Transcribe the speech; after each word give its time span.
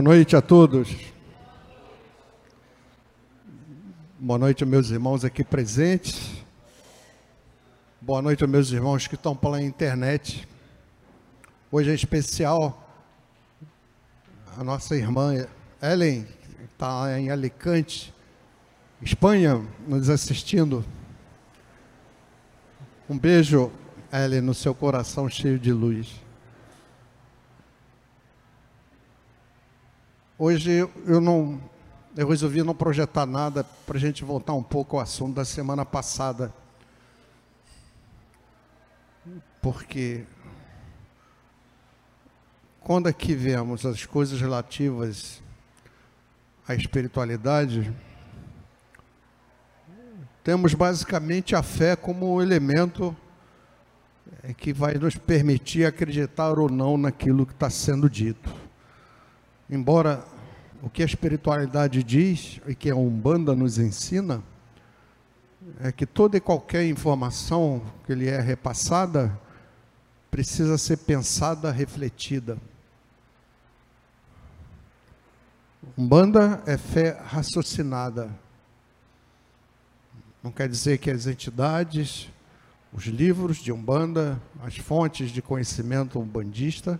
Boa 0.00 0.14
noite 0.14 0.34
a 0.34 0.40
todos. 0.40 0.96
Boa 4.18 4.38
noite 4.38 4.64
aos 4.64 4.70
meus 4.70 4.88
irmãos 4.88 5.26
aqui 5.26 5.44
presentes. 5.44 6.42
Boa 8.00 8.22
noite 8.22 8.42
aos 8.42 8.50
meus 8.50 8.72
irmãos 8.72 9.06
que 9.06 9.14
estão 9.14 9.36
pela 9.36 9.60
internet. 9.60 10.48
Hoje 11.70 11.90
é 11.90 11.94
especial 11.94 12.82
a 14.56 14.64
nossa 14.64 14.96
irmã 14.96 15.46
Ellen, 15.82 16.24
que 16.24 16.64
está 16.64 17.20
em 17.20 17.30
Alicante, 17.30 18.14
Espanha, 19.02 19.62
nos 19.86 20.08
assistindo. 20.08 20.82
Um 23.06 23.18
beijo, 23.18 23.70
Ellen, 24.10 24.40
no 24.40 24.54
seu 24.54 24.74
coração 24.74 25.28
cheio 25.28 25.58
de 25.58 25.74
luz. 25.74 26.29
Hoje 30.42 30.88
eu 31.06 31.20
não, 31.20 31.60
eu 32.16 32.26
resolvi 32.26 32.62
não 32.62 32.74
projetar 32.74 33.26
nada 33.26 33.62
para 33.62 33.98
a 33.98 34.00
gente 34.00 34.24
voltar 34.24 34.54
um 34.54 34.62
pouco 34.62 34.96
ao 34.96 35.02
assunto 35.02 35.34
da 35.34 35.44
semana 35.44 35.84
passada, 35.84 36.50
porque 39.60 40.24
quando 42.80 43.06
aqui 43.06 43.34
vemos 43.34 43.84
as 43.84 44.06
coisas 44.06 44.40
relativas 44.40 45.42
à 46.66 46.74
espiritualidade, 46.74 47.94
temos 50.42 50.72
basicamente 50.72 51.54
a 51.54 51.62
fé 51.62 51.94
como 51.94 52.40
elemento 52.40 53.14
é, 54.42 54.54
que 54.54 54.72
vai 54.72 54.94
nos 54.94 55.16
permitir 55.16 55.84
acreditar 55.84 56.58
ou 56.58 56.70
não 56.70 56.96
naquilo 56.96 57.44
que 57.44 57.52
está 57.52 57.68
sendo 57.68 58.08
dito. 58.08 58.59
Embora 59.70 60.24
o 60.82 60.90
que 60.90 61.00
a 61.00 61.06
espiritualidade 61.06 62.02
diz 62.02 62.60
e 62.66 62.74
que 62.74 62.90
a 62.90 62.96
Umbanda 62.96 63.54
nos 63.54 63.78
ensina 63.78 64.42
é 65.78 65.92
que 65.92 66.04
toda 66.04 66.36
e 66.36 66.40
qualquer 66.40 66.84
informação 66.86 67.80
que 68.04 68.12
lhe 68.12 68.26
é 68.26 68.40
repassada 68.40 69.38
precisa 70.28 70.76
ser 70.76 70.96
pensada, 70.96 71.70
refletida. 71.70 72.58
Umbanda 75.96 76.62
é 76.66 76.76
fé 76.76 77.10
raciocinada. 77.10 78.28
Não 80.42 80.50
quer 80.50 80.68
dizer 80.68 80.98
que 80.98 81.10
as 81.10 81.26
entidades, 81.28 82.28
os 82.92 83.04
livros 83.04 83.58
de 83.58 83.70
Umbanda, 83.70 84.40
as 84.62 84.76
fontes 84.78 85.30
de 85.30 85.40
conhecimento 85.40 86.18
umbandista 86.18 86.98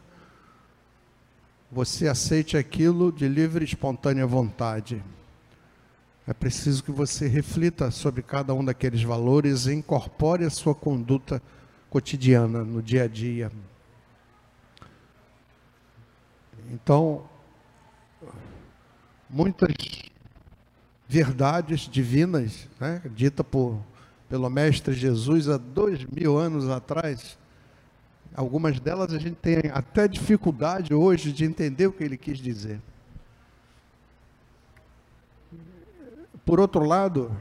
você 1.71 2.09
aceite 2.09 2.57
aquilo 2.57 3.13
de 3.13 3.29
livre 3.29 3.65
e 3.65 3.69
espontânea 3.69 4.27
vontade. 4.27 5.03
É 6.27 6.33
preciso 6.33 6.83
que 6.83 6.91
você 6.91 7.27
reflita 7.27 7.91
sobre 7.91 8.23
cada 8.23 8.53
um 8.55 8.65
daqueles 8.65 9.03
valores 9.03 9.67
e 9.67 9.75
incorpore 9.75 10.45
a 10.45 10.51
sua 10.51 10.75
conduta 10.75 11.43
cotidiana, 11.89 12.65
no 12.65 12.83
dia 12.83 13.05
a 13.05 13.09
dia. 13.09 13.51
Então, 16.73 17.25
muitas 19.29 19.75
verdades 21.09 21.81
divinas, 21.81 22.69
né, 22.79 23.03
dita 23.13 23.43
por, 23.43 23.81
pelo 24.29 24.49
Mestre 24.49 24.95
Jesus 24.95 25.49
há 25.49 25.57
dois 25.57 26.05
mil 26.05 26.39
anos 26.39 26.69
atrás, 26.69 27.37
Algumas 28.35 28.79
delas 28.79 29.13
a 29.13 29.19
gente 29.19 29.37
tem 29.37 29.71
até 29.73 30.07
dificuldade 30.07 30.95
hoje 30.95 31.33
de 31.33 31.45
entender 31.45 31.87
o 31.87 31.93
que 31.93 32.05
ele 32.05 32.17
quis 32.17 32.39
dizer. 32.39 32.81
Por 36.45 36.61
outro 36.61 36.85
lado, 36.85 37.35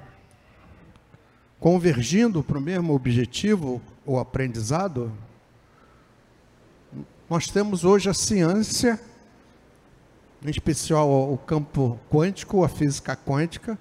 convergindo 1.59 2.43
para 2.43 2.57
o 2.57 2.61
mesmo 2.61 2.93
objetivo, 2.93 3.81
o 4.05 4.17
aprendizado, 4.17 5.11
nós 7.29 7.47
temos 7.47 7.85
hoje 7.85 8.09
a 8.09 8.13
ciência, 8.13 8.99
em 10.43 10.49
especial 10.49 11.31
o 11.31 11.37
campo 11.37 11.99
quântico, 12.09 12.63
a 12.63 12.69
física 12.69 13.15
quântica, 13.15 13.77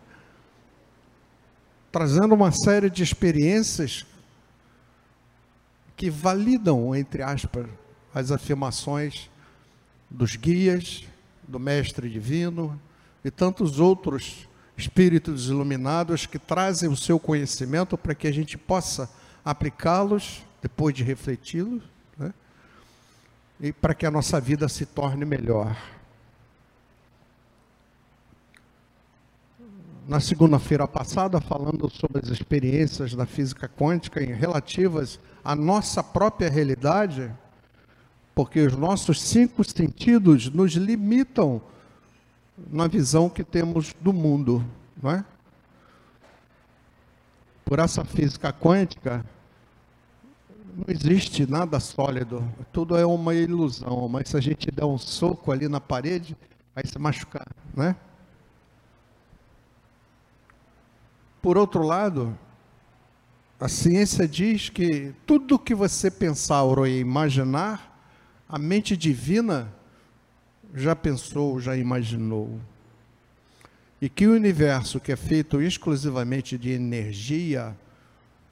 trazendo 1.91 2.34
uma 2.34 2.52
série 2.52 2.91
de 2.91 3.02
experiências 3.02 4.04
que 5.98 6.09
validam, 6.09 6.94
entre 6.94 7.25
aspas, 7.25 7.66
as 8.14 8.31
afirmações 8.31 9.28
dos 10.09 10.36
guias, 10.36 11.04
do 11.47 11.59
Mestre 11.59 12.09
Divino 12.09 12.81
e 13.25 13.32
tantos 13.32 13.81
outros 13.81 14.48
espíritos 14.76 15.48
iluminados 15.48 16.25
que 16.25 16.38
trazem 16.38 16.88
o 16.88 16.97
seu 16.97 17.19
conhecimento 17.19 17.98
para 17.98 18.14
que 18.14 18.28
a 18.28 18.32
gente 18.32 18.56
possa 18.56 19.10
aplicá-los 19.44 20.44
depois 20.62 20.94
de 20.94 21.03
refleti-los 21.03 21.82
né? 22.16 22.32
e 23.60 23.72
para 23.72 23.92
que 23.92 24.06
a 24.06 24.10
nossa 24.10 24.41
vida 24.41 24.69
se 24.69 24.86
torne 24.86 25.25
melhor. 25.25 25.76
Na 30.08 30.20
segunda-feira 30.20 30.88
passada, 30.88 31.38
falando 31.38 31.91
sobre 31.91 32.22
as 32.22 32.30
experiências 32.30 33.14
da 33.14 33.26
física 33.26 33.69
quântica 33.69 34.19
relativas 34.20 35.20
a 35.44 35.54
nossa 35.54 36.02
própria 36.02 36.48
realidade, 36.48 37.30
porque 38.34 38.58
os 38.60 38.74
nossos 38.74 39.20
cinco 39.20 39.62
sentidos 39.62 40.48
nos 40.48 40.72
limitam 40.72 41.60
na 42.72 42.86
visão 42.86 43.28
que 43.28 43.44
temos 43.44 43.94
do 44.00 44.10
mundo, 44.10 44.64
não 45.02 45.10
é? 45.10 45.22
Por 47.62 47.78
essa 47.78 48.02
física 48.02 48.50
quântica, 48.50 49.22
não 50.74 50.86
existe 50.88 51.47
nada 51.47 51.78
sólido, 51.80 52.42
tudo 52.72 52.97
é 52.97 53.04
uma 53.04 53.34
ilusão, 53.34 54.08
mas 54.08 54.30
se 54.30 54.38
a 54.38 54.41
gente 54.41 54.70
der 54.70 54.86
um 54.86 54.97
soco 54.97 55.52
ali 55.52 55.68
na 55.68 55.82
parede, 55.82 56.34
vai 56.74 56.86
se 56.86 56.98
machucar, 56.98 57.47
né? 57.76 57.94
Por 61.41 61.56
outro 61.56 61.82
lado, 61.82 62.37
a 63.60 63.69
ciência 63.69 64.26
diz 64.26 64.69
que 64.69 65.12
tudo 65.26 65.59
que 65.59 65.75
você 65.75 66.10
pensar 66.10 66.62
ou 66.62 66.87
imaginar, 66.87 68.00
a 68.49 68.59
mente 68.59 68.97
divina 68.97 69.72
já 70.75 70.94
pensou, 70.94 71.60
já 71.60 71.77
imaginou. 71.77 72.60
E 74.00 74.09
que 74.09 74.27
o 74.27 74.34
universo 74.34 75.00
que 75.00 75.10
é 75.10 75.16
feito 75.16 75.60
exclusivamente 75.60 76.56
de 76.56 76.71
energia, 76.71 77.77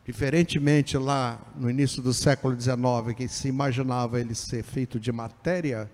diferentemente 0.05 0.99
lá 0.99 1.41
no 1.57 1.71
início 1.71 2.03
do 2.03 2.13
século 2.13 2.61
XIX, 2.61 3.15
que 3.17 3.29
se 3.29 3.49
imaginava 3.49 4.21
ele 4.21 4.35
ser 4.35 4.65
feito 4.65 4.99
de 4.99 5.13
matéria, 5.13 5.91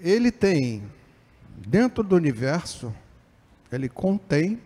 ele 0.00 0.30
tem, 0.30 0.84
dentro 1.56 2.04
do 2.04 2.14
universo, 2.14 2.94
ele 3.74 3.88
contém 3.88 4.60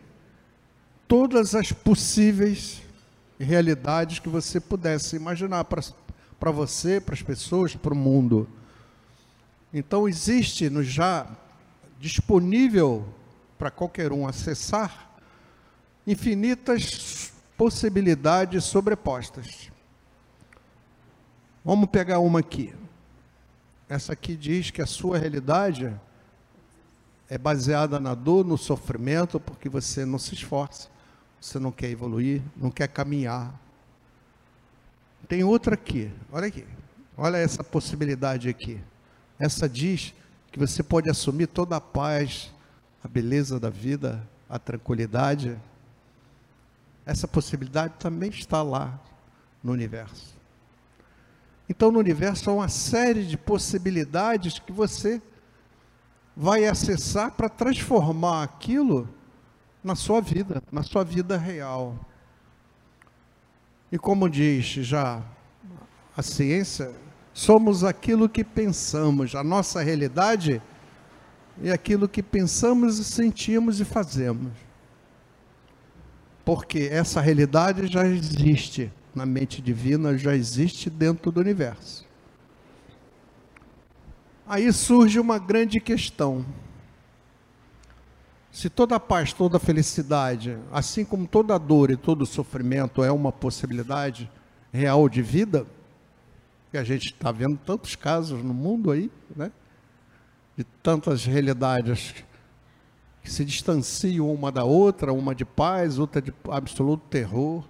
todas 1.07 1.55
as 1.55 1.73
possíveis 1.73 2.83
realidades 3.39 4.19
que 4.19 4.29
você 4.29 4.61
pudesse 4.61 5.17
imaginar 5.17 5.65
para 5.65 6.51
você, 6.51 7.01
para 7.01 7.15
as 7.15 7.23
pessoas, 7.23 7.75
para 7.75 7.95
o 7.95 7.97
mundo. 7.97 8.49
Então 9.73 10.09
existe 10.09 10.69
no 10.69 10.83
já 10.83 11.27
disponível 11.99 13.07
para 13.59 13.71
qualquer 13.71 14.13
um 14.13 14.27
acessar 14.27 15.11
infinitas 16.07 17.33
possibilidades 17.57 18.65
sobrepostas. 18.65 19.71
Vamos 21.65 21.91
pegar 21.91 22.21
uma 22.21 22.39
aqui. 22.41 22.75
Essa 23.89 24.13
aqui 24.13 24.37
diz 24.37 24.71
que 24.71 24.81
a 24.81 24.87
sua 24.87 25.19
realidade 25.19 25.95
é 27.29 27.37
baseada 27.37 28.01
na 28.01 28.15
dor, 28.15 28.45
no 28.45 28.57
sofrimento, 28.57 29.39
porque 29.39 29.69
você 29.69 30.05
não 30.05 30.19
se 30.19 30.35
esforça 30.35 30.89
você 31.41 31.59
não 31.59 31.71
quer 31.71 31.91
evoluir, 31.91 32.43
não 32.57 32.71
quer 32.71 32.89
caminhar. 32.89 33.55
Tem 35.29 35.45
outra 35.45 35.75
aqui, 35.75 36.11
olha 36.33 36.47
aqui, 36.47 36.67
olha 37.17 37.37
essa 37.37 37.63
possibilidade 37.63 38.49
aqui. 38.49 38.81
Essa 39.39 39.69
diz 39.69 40.15
que 40.51 40.59
você 40.59 40.83
pode 40.83 41.09
assumir 41.11 41.47
toda 41.47 41.77
a 41.77 41.81
paz, 41.81 42.53
a 43.03 43.09
beleza 43.09 43.61
da 43.61 43.71
vida, 43.71 44.27
a 44.49 44.59
tranquilidade. 44.59 45.57
Essa 47.07 47.29
possibilidade 47.29 47.95
também 47.99 48.31
está 48.31 48.63
lá 48.63 48.99
no 49.63 49.73
universo. 49.73 50.37
Então, 51.69 51.93
no 51.93 51.99
universo 51.99 52.51
há 52.51 52.55
uma 52.55 52.69
série 52.69 53.25
de 53.25 53.37
possibilidades 53.37 54.59
que 54.59 54.73
você 54.73 55.21
vai 56.39 56.65
acessar 56.67 57.33
para 57.33 57.51
transformar 57.51 58.45
aquilo 58.45 59.07
na 59.85 59.95
sua 59.95 60.23
vida, 60.23 60.63
na 60.73 60.83
sua 60.83 61.05
vida 61.05 61.37
real. 61.37 61.99
E 63.93 63.99
como 63.99 64.31
diz 64.31 64.65
já 64.65 65.21
a 66.17 66.23
ciência, 66.23 66.95
Somos 67.39 67.85
aquilo 67.85 68.29
que 68.29 68.43
pensamos, 68.43 69.37
a 69.37 69.45
nossa 69.45 69.81
realidade 69.81 70.61
é 71.63 71.71
aquilo 71.71 72.09
que 72.09 72.21
pensamos 72.21 72.99
e 72.99 73.05
sentimos 73.05 73.79
e 73.79 73.85
fazemos. 73.85 74.51
Porque 76.45 76.89
essa 76.91 77.21
realidade 77.21 77.87
já 77.87 78.05
existe 78.05 78.91
na 79.15 79.25
mente 79.25 79.63
divina, 79.63 80.19
já 80.19 80.35
existe 80.35 80.91
dentro 80.91 81.31
do 81.31 81.39
universo. 81.39 82.08
Aí 84.49 84.73
surge 84.73 85.21
uma 85.21 85.39
grande 85.39 85.79
questão. 85.79 86.43
Se 88.51 88.71
toda 88.71 88.99
paz, 88.99 89.31
toda 89.31 89.59
felicidade, 89.59 90.59
assim 90.73 91.05
como 91.05 91.27
toda 91.27 91.59
dor 91.59 91.91
e 91.91 91.99
todo 91.99 92.25
sofrimento 92.25 93.05
é 93.05 93.13
uma 93.13 93.31
possibilidade 93.31 94.31
real 94.73 95.07
de 95.07 95.21
vida, 95.21 95.67
que 96.71 96.79
a 96.79 96.83
gente 96.83 97.13
está 97.13 97.31
vendo 97.31 97.59
tantos 97.59 97.95
casos 97.95 98.43
no 98.43 98.55
mundo 98.55 98.91
aí, 98.91 99.11
né? 99.37 99.53
De 100.57 100.65
tantas 100.65 101.27
realidades 101.27 102.15
que 103.23 103.31
se 103.31 103.45
distanciam 103.45 104.33
uma 104.33 104.51
da 104.51 104.65
outra, 104.65 105.13
uma 105.13 105.35
de 105.35 105.45
paz, 105.45 105.99
outra 105.99 106.23
de 106.23 106.33
absoluto 106.49 107.07
terror. 107.11 107.63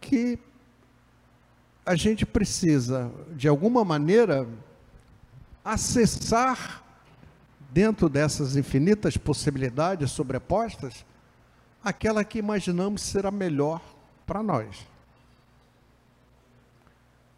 Que 0.00 0.36
a 1.88 1.96
gente 1.96 2.26
precisa, 2.26 3.10
de 3.34 3.48
alguma 3.48 3.82
maneira, 3.82 4.46
acessar 5.64 6.84
dentro 7.72 8.10
dessas 8.10 8.56
infinitas 8.56 9.16
possibilidades 9.16 10.10
sobrepostas 10.10 11.06
aquela 11.82 12.24
que 12.24 12.38
imaginamos 12.38 13.00
ser 13.00 13.24
a 13.24 13.30
melhor 13.30 13.80
para 14.26 14.42
nós. 14.42 14.86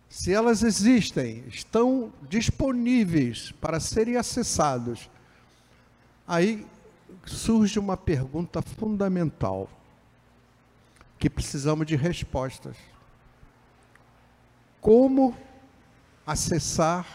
Se 0.08 0.34
elas 0.34 0.64
existem, 0.64 1.44
estão 1.46 2.12
disponíveis 2.28 3.52
para 3.60 3.78
serem 3.78 4.16
acessados, 4.16 5.08
aí 6.26 6.66
surge 7.24 7.78
uma 7.78 7.96
pergunta 7.96 8.60
fundamental 8.60 9.70
que 11.20 11.30
precisamos 11.30 11.86
de 11.86 11.94
respostas. 11.94 12.76
Como 14.80 15.36
acessar 16.26 17.06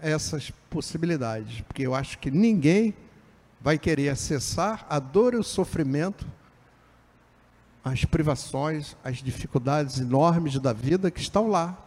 essas 0.00 0.50
possibilidades? 0.70 1.60
Porque 1.62 1.82
eu 1.82 1.94
acho 1.94 2.18
que 2.18 2.30
ninguém 2.30 2.94
vai 3.60 3.78
querer 3.78 4.10
acessar 4.10 4.86
a 4.88 4.98
dor 4.98 5.34
e 5.34 5.36
o 5.36 5.42
sofrimento 5.42 6.26
as 7.86 8.04
privações, 8.04 8.96
as 9.04 9.18
dificuldades 9.18 10.00
enormes 10.00 10.58
da 10.58 10.72
vida 10.72 11.08
que 11.08 11.20
estão 11.20 11.46
lá, 11.46 11.78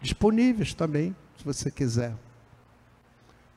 disponíveis 0.00 0.72
também, 0.72 1.16
se 1.36 1.44
você 1.44 1.68
quiser. 1.68 2.14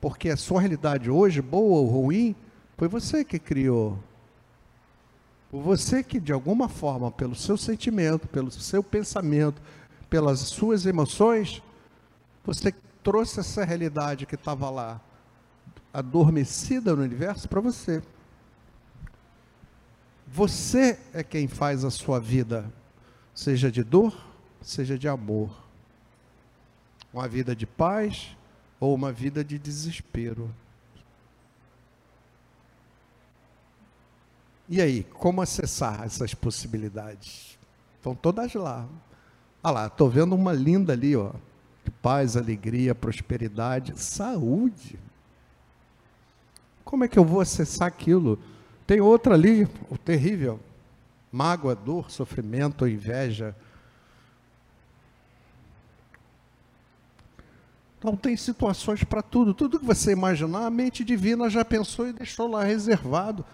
Porque 0.00 0.28
a 0.28 0.36
sua 0.36 0.60
realidade 0.60 1.08
hoje, 1.08 1.40
boa 1.40 1.78
ou 1.78 1.86
ruim, 1.86 2.34
foi 2.76 2.88
você 2.88 3.24
que 3.24 3.38
criou. 3.38 3.96
Foi 5.48 5.60
você 5.60 6.02
que, 6.02 6.18
de 6.18 6.32
alguma 6.32 6.68
forma, 6.68 7.08
pelo 7.12 7.36
seu 7.36 7.56
sentimento, 7.56 8.26
pelo 8.26 8.50
seu 8.50 8.82
pensamento, 8.82 9.62
pelas 10.08 10.40
suas 10.40 10.86
emoções, 10.86 11.62
você 12.44 12.72
trouxe 13.02 13.40
essa 13.40 13.64
realidade 13.64 14.26
que 14.26 14.34
estava 14.34 14.70
lá, 14.70 15.00
adormecida 15.92 16.94
no 16.94 17.02
universo, 17.02 17.48
para 17.48 17.60
você. 17.60 18.02
Você 20.26 20.98
é 21.14 21.22
quem 21.22 21.48
faz 21.48 21.84
a 21.84 21.90
sua 21.90 22.20
vida, 22.20 22.70
seja 23.34 23.70
de 23.70 23.82
dor, 23.82 24.16
seja 24.60 24.98
de 24.98 25.08
amor. 25.08 25.50
Uma 27.12 27.28
vida 27.28 27.54
de 27.54 27.66
paz 27.66 28.36
ou 28.78 28.94
uma 28.94 29.12
vida 29.12 29.42
de 29.42 29.58
desespero. 29.58 30.52
E 34.68 34.80
aí, 34.80 35.04
como 35.04 35.40
acessar 35.40 36.02
essas 36.02 36.34
possibilidades? 36.34 37.56
Estão 37.96 38.14
todas 38.14 38.52
lá. 38.54 38.86
Ah 39.66 39.72
lá, 39.72 39.86
estou 39.88 40.08
vendo 40.08 40.32
uma 40.32 40.52
linda 40.52 40.92
ali, 40.92 41.16
ó. 41.16 41.32
Paz, 42.00 42.36
alegria, 42.36 42.94
prosperidade, 42.94 44.00
saúde. 44.00 44.96
Como 46.84 47.02
é 47.02 47.08
que 47.08 47.18
eu 47.18 47.24
vou 47.24 47.40
acessar 47.40 47.88
aquilo? 47.88 48.38
Tem 48.86 49.00
outra 49.00 49.34
ali, 49.34 49.68
o 49.90 49.98
terrível: 49.98 50.60
mágoa, 51.32 51.74
dor, 51.74 52.12
sofrimento, 52.12 52.86
inveja. 52.86 53.56
Então 57.98 58.14
tem 58.16 58.36
situações 58.36 59.02
para 59.02 59.20
tudo. 59.20 59.52
Tudo 59.52 59.80
que 59.80 59.84
você 59.84 60.12
imaginar, 60.12 60.66
a 60.66 60.70
mente 60.70 61.02
divina 61.04 61.50
já 61.50 61.64
pensou 61.64 62.06
e 62.06 62.12
deixou 62.12 62.48
lá 62.48 62.62
reservado. 62.62 63.44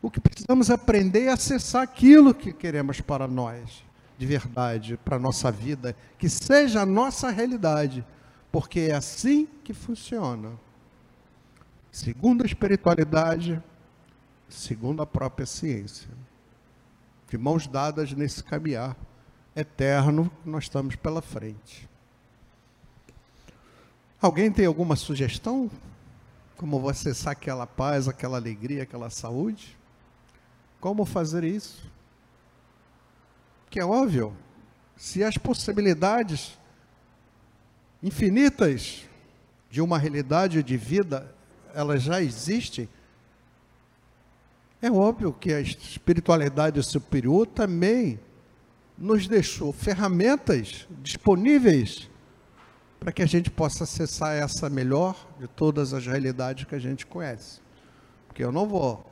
O 0.00 0.10
que 0.10 0.22
precisamos 0.22 0.70
aprender 0.70 1.24
é 1.24 1.32
acessar 1.32 1.82
aquilo 1.82 2.32
que 2.32 2.50
queremos 2.50 3.02
para 3.02 3.28
nós, 3.28 3.84
de 4.18 4.26
verdade, 4.26 4.96
para 4.96 5.14
a 5.14 5.20
nossa 5.20 5.50
vida, 5.50 5.94
que 6.18 6.28
seja 6.28 6.82
a 6.82 6.86
nossa 6.86 7.30
realidade, 7.30 8.04
porque 8.50 8.80
é 8.80 8.94
assim 8.94 9.46
que 9.62 9.72
funciona. 9.72 10.58
Segundo 11.92 12.42
a 12.42 12.46
espiritualidade, 12.46 13.62
segundo 14.48 15.00
a 15.02 15.06
própria 15.06 15.46
ciência. 15.46 16.10
De 17.30 17.38
mãos 17.38 17.68
dadas 17.68 18.12
nesse 18.12 18.42
caminhar 18.42 18.96
eterno 19.54 20.30
que 20.42 20.48
nós 20.48 20.64
estamos 20.64 20.96
pela 20.96 21.22
frente. 21.22 21.88
Alguém 24.20 24.50
tem 24.50 24.66
alguma 24.66 24.96
sugestão? 24.96 25.70
Como 26.56 26.88
acessar 26.88 27.34
aquela 27.34 27.68
paz, 27.68 28.08
aquela 28.08 28.36
alegria, 28.36 28.82
aquela 28.82 29.10
saúde? 29.10 29.78
Como 30.80 31.04
fazer 31.04 31.44
isso? 31.44 31.88
Que 33.70 33.80
é 33.80 33.84
óbvio, 33.84 34.34
se 34.96 35.22
as 35.22 35.36
possibilidades 35.36 36.58
infinitas 38.02 39.04
de 39.70 39.80
uma 39.80 39.98
realidade 39.98 40.62
de 40.62 40.76
vida, 40.76 41.34
elas 41.74 42.02
já 42.02 42.22
existem, 42.22 42.88
é 44.80 44.90
óbvio 44.90 45.32
que 45.32 45.52
a 45.52 45.60
espiritualidade 45.60 46.82
superior 46.82 47.46
também 47.46 48.18
nos 48.96 49.26
deixou 49.26 49.72
ferramentas 49.72 50.86
disponíveis 51.02 52.08
para 52.98 53.12
que 53.12 53.22
a 53.22 53.26
gente 53.26 53.50
possa 53.50 53.84
acessar 53.84 54.34
essa 54.34 54.68
melhor 54.68 55.16
de 55.38 55.46
todas 55.46 55.94
as 55.94 56.06
realidades 56.06 56.64
que 56.64 56.74
a 56.74 56.78
gente 56.78 57.06
conhece. 57.06 57.60
Porque 58.26 58.42
eu 58.42 58.50
não 58.50 58.66
vou 58.66 59.04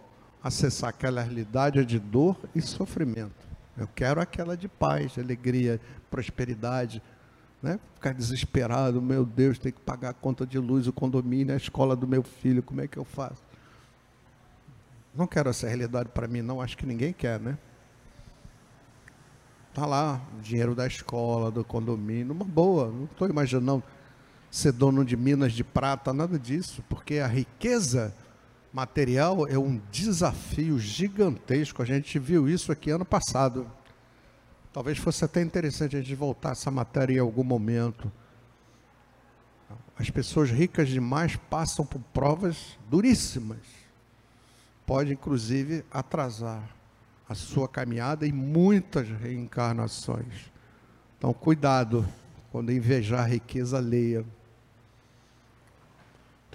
acessar 0.43 0.91
aquela 0.91 1.23
realidade 1.23 1.85
de 1.85 1.99
dor 1.99 2.37
e 2.55 2.61
sofrimento. 2.61 3.46
Eu 3.77 3.89
quero 3.95 4.21
aquela 4.21 4.57
de 4.57 4.69
paz, 4.69 5.19
alegria, 5.19 5.81
prosperidade. 6.11 7.03
Né? 7.63 7.79
Ficar 7.95 8.15
desesperado, 8.15 9.03
meu 9.03 9.25
Deus, 9.25 9.59
tem 9.59 9.73
que 9.73 9.81
pagar 9.81 10.11
a 10.11 10.15
conta 10.15 10.47
de 10.47 10.59
luz, 10.59 10.87
o 10.87 10.93
condomínio, 10.93 11.55
a 11.55 11.57
escola 11.57 11.97
do 11.97 12.07
meu 12.07 12.23
filho, 12.23 12.63
como 12.63 12.81
é 12.81 12.87
que 12.87 12.97
eu 12.97 13.05
faço? 13.05 13.43
Não 15.15 15.27
quero 15.27 15.49
essa 15.49 15.67
realidade 15.67 16.11
para 16.11 16.29
mim, 16.29 16.43
não. 16.43 16.61
Acho 16.61 16.77
que 16.77 16.85
ninguém 16.85 17.13
quer, 17.13 17.41
né? 17.41 17.57
Tá 19.73 19.85
lá, 19.87 20.21
o 20.39 20.41
dinheiro 20.41 20.75
da 20.75 20.87
escola, 20.87 21.51
do 21.51 21.65
condomínio, 21.65 22.33
uma 22.33 22.45
boa. 22.45 22.89
Não 22.89 23.05
estou 23.05 23.29
imaginando 23.29 23.83
ser 24.51 24.73
dono 24.73 25.05
de 25.05 25.17
minas 25.17 25.53
de 25.53 25.65
prata, 25.65 26.13
nada 26.13 26.39
disso, 26.39 26.83
porque 26.89 27.19
a 27.19 27.27
riqueza 27.27 28.15
material 28.77 29.49
é 29.49 29.59
um 29.59 29.81
desafio 29.91 30.79
gigantesco. 30.79 31.81
A 31.83 31.87
gente 31.87 32.19
viu 32.19 32.47
isso 32.47 32.71
aqui 32.71 32.91
ano 32.91 33.07
passado. 33.07 33.67
Talvez 34.71 34.99
fosse 34.99 35.25
até 35.25 35.41
interessante 35.41 35.97
a 35.97 36.01
gente 36.03 36.15
voltar 36.15 36.51
essa 36.51 36.71
matéria 36.71 37.15
em 37.15 37.19
algum 37.19 37.43
momento. 37.43 38.13
As 39.99 40.11
pessoas 40.11 40.51
ricas 40.51 40.91
demais 40.91 41.37
passam 41.49 41.87
por 41.87 41.99
provas 42.13 42.79
duríssimas 42.91 43.87
pode 44.85 45.11
inclusive 45.11 45.83
atrasar 45.91 46.63
a 47.27 47.35
sua 47.35 47.67
caminhada 47.67 48.27
em 48.27 48.31
muitas 48.31 49.09
reencarnações. 49.09 50.53
Então, 51.17 51.33
cuidado 51.33 52.07
quando 52.53 52.71
invejar 52.71 53.21
a 53.21 53.27
riqueza 53.27 53.79
alheia. 53.79 54.23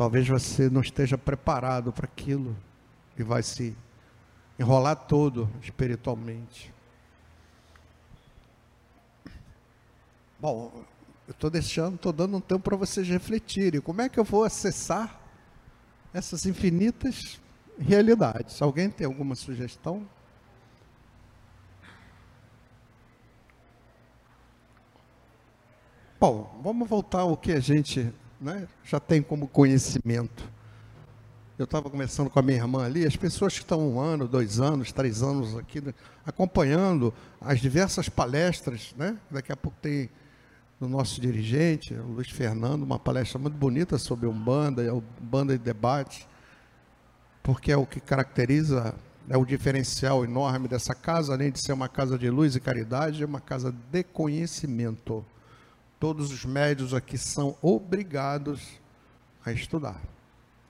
Talvez 0.02 0.28
você 0.28 0.68
não 0.68 0.82
esteja 0.82 1.16
preparado 1.16 1.94
para 1.94 2.08
aquilo 2.08 2.58
e 3.16 3.22
vai 3.22 3.44
se 3.44 3.78
enrolar 4.58 4.96
todo 4.96 5.48
espiritualmente. 5.62 6.74
Bom, 10.40 10.72
eu 11.28 11.32
estou 11.32 11.52
deixando, 11.52 11.98
estou 11.98 12.12
dando 12.12 12.36
um 12.36 12.42
tempo 12.42 12.62
para 12.62 12.76
vocês 12.76 13.08
refletirem. 13.08 13.80
Como 13.80 14.02
é 14.02 14.10
que 14.10 14.20
eu 14.20 14.24
vou 14.24 14.44
acessar 14.44 15.22
essas 16.12 16.48
infinitas 16.48 17.40
realidades? 17.78 18.60
Alguém 18.60 18.90
tem 18.90 19.06
alguma 19.06 19.36
sugestão? 19.36 20.04
Bom, 26.20 26.60
vamos 26.64 26.90
voltar 26.90 27.20
ao 27.20 27.38
que 27.38 27.52
a 27.52 27.60
gente 27.60 28.12
né, 28.42 28.68
já 28.84 29.00
tem 29.00 29.22
como 29.22 29.48
conhecimento. 29.48 30.44
Eu 31.60 31.66
estava 31.66 31.90
conversando 31.92 32.28
com 32.28 32.40
a 32.40 32.42
minha 32.42 32.58
irmã 32.58 32.84
ali, 32.84 33.06
as 33.06 33.16
pessoas 33.16 33.54
que 33.54 33.60
estão 33.60 33.88
um 33.88 34.00
ano, 34.00 34.28
dois 34.28 34.60
anos, 34.60 34.92
três 34.92 35.22
anos 35.22 35.56
aqui, 35.56 35.80
né, 35.80 35.94
acompanhando 36.26 37.14
as 37.40 37.60
diversas 37.60 38.10
palestras, 38.10 38.96
né? 38.98 39.16
Daqui 39.30 39.52
a 39.52 39.56
pouco 39.56 39.78
tem 39.80 40.10
do 40.80 40.90
nosso 40.90 41.22
dirigente, 41.22 41.94
o 41.94 42.14
Luiz 42.14 42.32
Fernando, 42.32 42.82
uma 42.82 42.98
palestra 42.98 43.38
muito 43.38 43.56
bonita 43.56 44.00
sobre 44.00 44.26
Umbanda, 44.26 44.92
o 44.92 45.04
Umbanda 45.22 45.54
e 45.54 45.60
debate, 45.60 46.28
porque 47.44 47.72
é 47.72 47.78
o 47.78 47.86
que 47.86 48.00
caracteriza, 48.00 48.96
é 49.30 49.38
o 49.38 49.46
diferencial 49.46 50.26
enorme 50.26 50.68
dessa 50.68 50.96
casa, 50.96 51.34
além 51.34 51.52
de 51.52 51.64
ser 51.64 51.74
uma 51.74 51.88
casa 51.88 52.18
de 52.18 52.28
luz 52.32 52.56
e 52.56 52.60
caridade, 52.60 53.22
é 53.22 53.26
uma 53.26 53.40
casa 53.40 53.72
de 53.92 54.04
conhecimento. 54.04 55.24
Todos 56.02 56.32
os 56.32 56.44
médios 56.46 56.96
aqui 56.96 57.16
são 57.16 57.56
obrigados 57.62 58.82
a 59.46 59.52
estudar. 59.52 60.02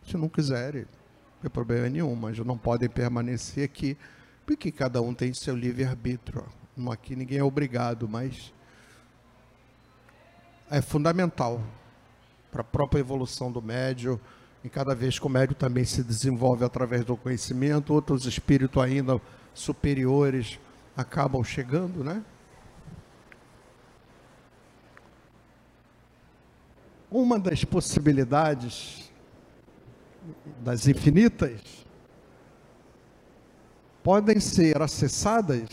Se 0.06 0.18
não 0.18 0.28
quiserem, 0.28 0.82
não 0.82 1.42
tem 1.44 1.50
problema 1.50 1.88
nenhum, 1.88 2.14
mas 2.18 2.38
não 2.40 2.58
podem 2.58 2.90
permanecer 2.90 3.64
aqui, 3.64 3.98
porque 4.46 4.74
cada 4.74 5.02
um 5.02 5.14
tem 5.14 5.34
seu 5.34 5.56
livre-arbítrio. 5.56 6.44
Aqui 6.92 7.16
ninguém 7.16 7.38
é 7.38 7.44
obrigado, 7.46 8.10
mas 8.10 8.54
é 10.70 10.82
fundamental 10.82 11.64
para 12.52 12.60
a 12.60 12.66
própria 12.66 13.00
evolução 13.00 13.50
do 13.50 13.62
médio. 13.62 14.20
E 14.66 14.68
cada 14.68 14.94
vez 14.94 15.18
que 15.18 15.26
o 15.26 15.30
médio 15.30 15.56
também 15.56 15.86
se 15.86 16.04
desenvolve 16.04 16.66
através 16.66 17.06
do 17.06 17.16
conhecimento, 17.16 17.94
outros 17.94 18.26
espíritos 18.26 18.84
ainda 18.84 19.22
superiores 19.54 20.60
acabam 20.98 21.42
chegando, 21.42 22.04
né? 22.04 22.22
Uma 27.12 27.38
das 27.38 27.65
possibilidades 27.65 29.12
das 30.63 30.88
infinitas 30.88 31.62
podem 34.01 34.39
ser 34.39 34.82
acessadas 34.82 35.68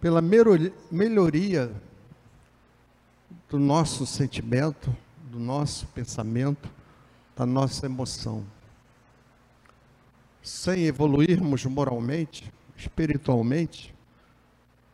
pela 0.00 0.20
melhoria 0.20 1.72
do 3.48 3.60
nosso 3.60 4.04
sentimento, 4.04 4.92
do 5.30 5.38
nosso 5.38 5.86
pensamento, 5.88 6.68
da 7.36 7.46
nossa 7.46 7.86
emoção. 7.86 8.44
Sem 10.42 10.86
evoluirmos 10.86 11.64
moralmente, 11.66 12.52
espiritualmente, 12.76 13.94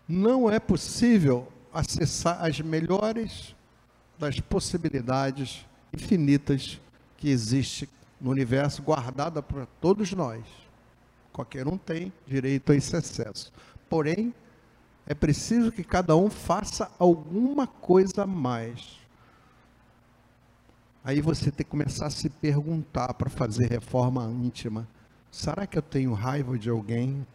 não 0.07 0.51
é 0.51 0.61
possível 0.61 1.51
acessar 1.73 2.45
as 2.45 2.61
melhores 2.61 3.57
das 4.19 4.41
possibilidades 4.41 5.67
infinitas 5.93 6.81
que 7.17 7.29
existe 7.29 7.89
no 8.21 8.31
universo 8.31 8.83
guardada 8.83 9.43
para 9.43 9.67
todos 9.81 10.13
nós. 10.13 10.45
Qualquer 11.33 11.69
um 11.69 11.79
tem 11.79 12.13
direito 12.27 12.73
a 12.73 12.75
esse 12.75 12.97
acesso. 12.97 13.53
Porém, 13.89 14.35
é 15.07 15.15
preciso 15.15 15.73
que 15.73 15.85
cada 15.85 16.17
um 16.17 16.29
faça 16.29 16.91
alguma 16.99 17.67
coisa 17.67 18.25
a 18.25 18.27
mais. 18.27 18.99
Aí 21.03 21.21
você 21.21 21.51
tem 21.51 21.65
que 21.65 21.71
começar 21.71 22.07
a 22.07 22.11
se 22.11 22.29
perguntar 22.29 23.15
para 23.15 23.31
fazer 23.31 23.71
reforma 23.71 24.25
íntima: 24.25 24.87
será 25.31 25.67
que 25.67 25.79
eu 25.79 25.83
tenho 25.83 26.13
raiva 26.13 26.59
de 26.59 26.69
alguém? 26.69 27.27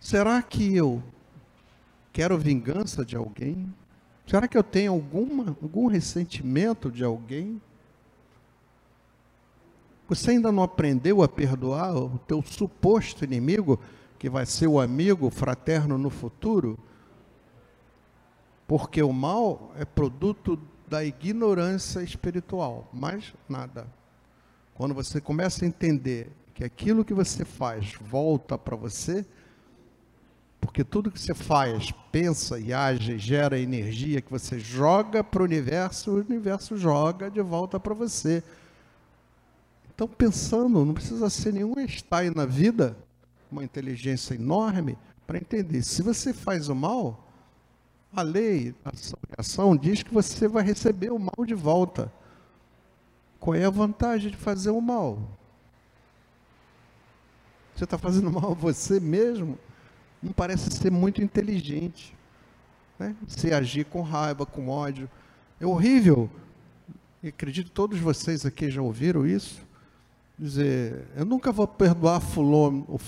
Será 0.00 0.40
que 0.42 0.74
eu 0.76 1.02
quero 2.12 2.38
vingança 2.38 3.04
de 3.04 3.16
alguém? 3.16 3.74
Será 4.26 4.48
que 4.48 4.56
eu 4.56 4.62
tenho 4.62 4.92
alguma, 4.92 5.56
algum 5.62 5.86
ressentimento 5.86 6.90
de 6.90 7.04
alguém? 7.04 7.60
Você 10.08 10.32
ainda 10.32 10.50
não 10.52 10.62
aprendeu 10.62 11.22
a 11.22 11.28
perdoar 11.28 11.96
o 11.96 12.18
teu 12.26 12.42
suposto 12.42 13.24
inimigo? 13.24 13.78
que 14.24 14.30
vai 14.30 14.46
ser 14.46 14.66
o 14.66 14.80
amigo 14.80 15.28
fraterno 15.28 15.98
no 15.98 16.08
futuro, 16.08 16.78
porque 18.66 19.02
o 19.02 19.12
mal 19.12 19.70
é 19.76 19.84
produto 19.84 20.58
da 20.88 21.04
ignorância 21.04 22.00
espiritual, 22.00 22.88
mais 22.90 23.34
nada. 23.46 23.86
Quando 24.72 24.94
você 24.94 25.20
começa 25.20 25.62
a 25.62 25.68
entender 25.68 26.32
que 26.54 26.64
aquilo 26.64 27.04
que 27.04 27.12
você 27.12 27.44
faz 27.44 27.96
volta 28.00 28.56
para 28.56 28.74
você, 28.74 29.26
porque 30.64 30.82
tudo 30.82 31.10
que 31.10 31.20
você 31.20 31.34
faz, 31.34 31.92
pensa 32.10 32.58
e 32.58 32.72
age, 32.72 33.18
gera 33.18 33.58
energia 33.58 34.22
que 34.22 34.30
você 34.30 34.58
joga 34.58 35.22
para 35.22 35.42
o 35.42 35.44
universo, 35.44 36.10
o 36.10 36.14
universo 36.14 36.76
joga 36.76 37.30
de 37.30 37.42
volta 37.42 37.78
para 37.78 37.92
você. 37.92 38.42
Então, 39.94 40.08
pensando, 40.08 40.84
não 40.84 40.94
precisa 40.94 41.28
ser 41.28 41.52
nenhum 41.52 41.78
Einstein 41.78 42.32
na 42.34 42.46
vida 42.46 42.96
uma 43.52 43.62
inteligência 43.62 44.34
enorme 44.34 44.98
para 45.26 45.36
entender. 45.36 45.82
Se 45.82 46.02
você 46.02 46.32
faz 46.32 46.68
o 46.68 46.74
mal, 46.74 47.28
a 48.12 48.22
lei, 48.22 48.74
a 48.84 48.90
ação 49.40 49.76
diz 49.76 50.02
que 50.02 50.12
você 50.12 50.48
vai 50.48 50.64
receber 50.64 51.12
o 51.12 51.18
mal 51.18 51.44
de 51.46 51.54
volta. 51.54 52.10
Qual 53.38 53.54
é 53.54 53.64
a 53.66 53.70
vantagem 53.70 54.30
de 54.30 54.36
fazer 54.36 54.70
o 54.70 54.80
mal? 54.80 55.18
Você 57.76 57.84
está 57.84 57.98
fazendo 57.98 58.30
mal 58.32 58.52
a 58.52 58.54
você 58.54 58.98
mesmo? 58.98 59.58
Não 60.24 60.32
parece 60.32 60.70
ser 60.70 60.90
muito 60.90 61.22
inteligente. 61.22 62.16
Né? 62.98 63.14
Se 63.28 63.52
agir 63.52 63.84
com 63.84 64.02
raiva, 64.02 64.46
com 64.46 64.68
ódio. 64.68 65.08
É 65.60 65.66
horrível. 65.66 66.30
E 67.22 67.28
acredito 67.28 67.66
que 67.66 67.72
todos 67.72 67.98
vocês 68.00 68.44
aqui 68.44 68.70
já 68.70 68.82
ouviram 68.82 69.26
isso 69.26 69.64
dizer, 70.38 71.06
eu 71.16 71.24
nunca 71.24 71.52
vou 71.52 71.66
perdoar 71.66 72.20
fulano, 72.20 72.98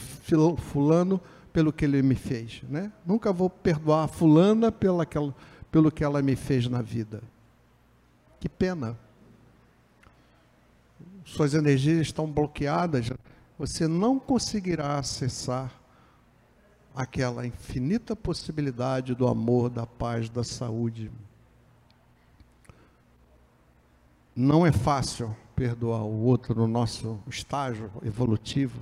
fulano 0.58 1.20
pelo 1.52 1.72
que 1.72 1.84
ele 1.84 2.02
me 2.02 2.14
fez, 2.14 2.62
né? 2.68 2.92
Nunca 3.04 3.32
vou 3.32 3.50
perdoar 3.50 4.08
fulana 4.08 4.70
pela 4.70 5.06
pelo 5.70 5.90
que 5.90 6.04
ela 6.04 6.22
me 6.22 6.36
fez 6.36 6.68
na 6.68 6.80
vida. 6.80 7.22
Que 8.38 8.48
pena. 8.48 8.96
Suas 11.24 11.54
energias 11.54 11.98
estão 12.02 12.30
bloqueadas, 12.30 13.10
você 13.58 13.88
não 13.88 14.18
conseguirá 14.18 14.98
acessar 14.98 15.72
aquela 16.96 17.46
infinita 17.46 18.16
possibilidade 18.16 19.14
do 19.14 19.28
amor, 19.28 19.68
da 19.68 19.86
paz, 19.86 20.30
da 20.30 20.42
saúde. 20.42 21.10
Não 24.34 24.66
é 24.66 24.72
fácil 24.72 25.36
perdoar 25.54 26.02
o 26.04 26.22
outro 26.24 26.54
no 26.54 26.66
nosso 26.66 27.20
estágio 27.28 27.90
evolutivo, 28.02 28.80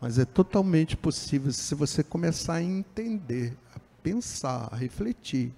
mas 0.00 0.18
é 0.18 0.24
totalmente 0.24 0.96
possível 0.96 1.52
se 1.52 1.72
você 1.74 2.02
começar 2.02 2.54
a 2.54 2.62
entender, 2.62 3.56
a 3.76 3.80
pensar, 4.02 4.68
a 4.72 4.76
refletir. 4.76 5.52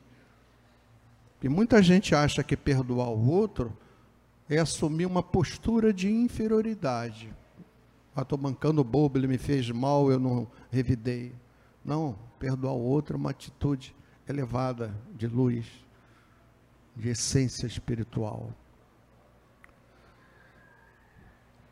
E 1.43 1.49
muita 1.49 1.83
gente 1.83 2.14
acha 2.14 2.43
que 2.43 2.57
perdoar 2.57 3.09
o 3.09 3.31
outro 3.31 3.73
é 4.49 4.59
assumir 4.59 5.07
uma 5.07 5.23
postura 5.23 5.93
de 5.93 6.11
inferioridade. 6.11 7.33
Ah, 8.14 8.23
estou 8.23 8.38
mancando 8.38 8.85
bobo, 8.85 9.19
ele 9.19 9.26
me 9.26 9.38
fez 9.38 9.71
mal, 9.71 10.11
eu 10.11 10.21
não 10.21 10.47
revidei. 10.71 11.33
Não, 11.85 12.17
perdoar 12.39 12.75
o 12.75 12.83
outro 12.83 13.17
é 13.17 13.19
uma 13.19 13.31
atitude 13.31 13.95
elevada 14.29 14.95
de 15.15 15.27
luz, 15.27 15.67
de 16.97 17.09
essência 17.09 17.67
espiritual. 17.67 18.53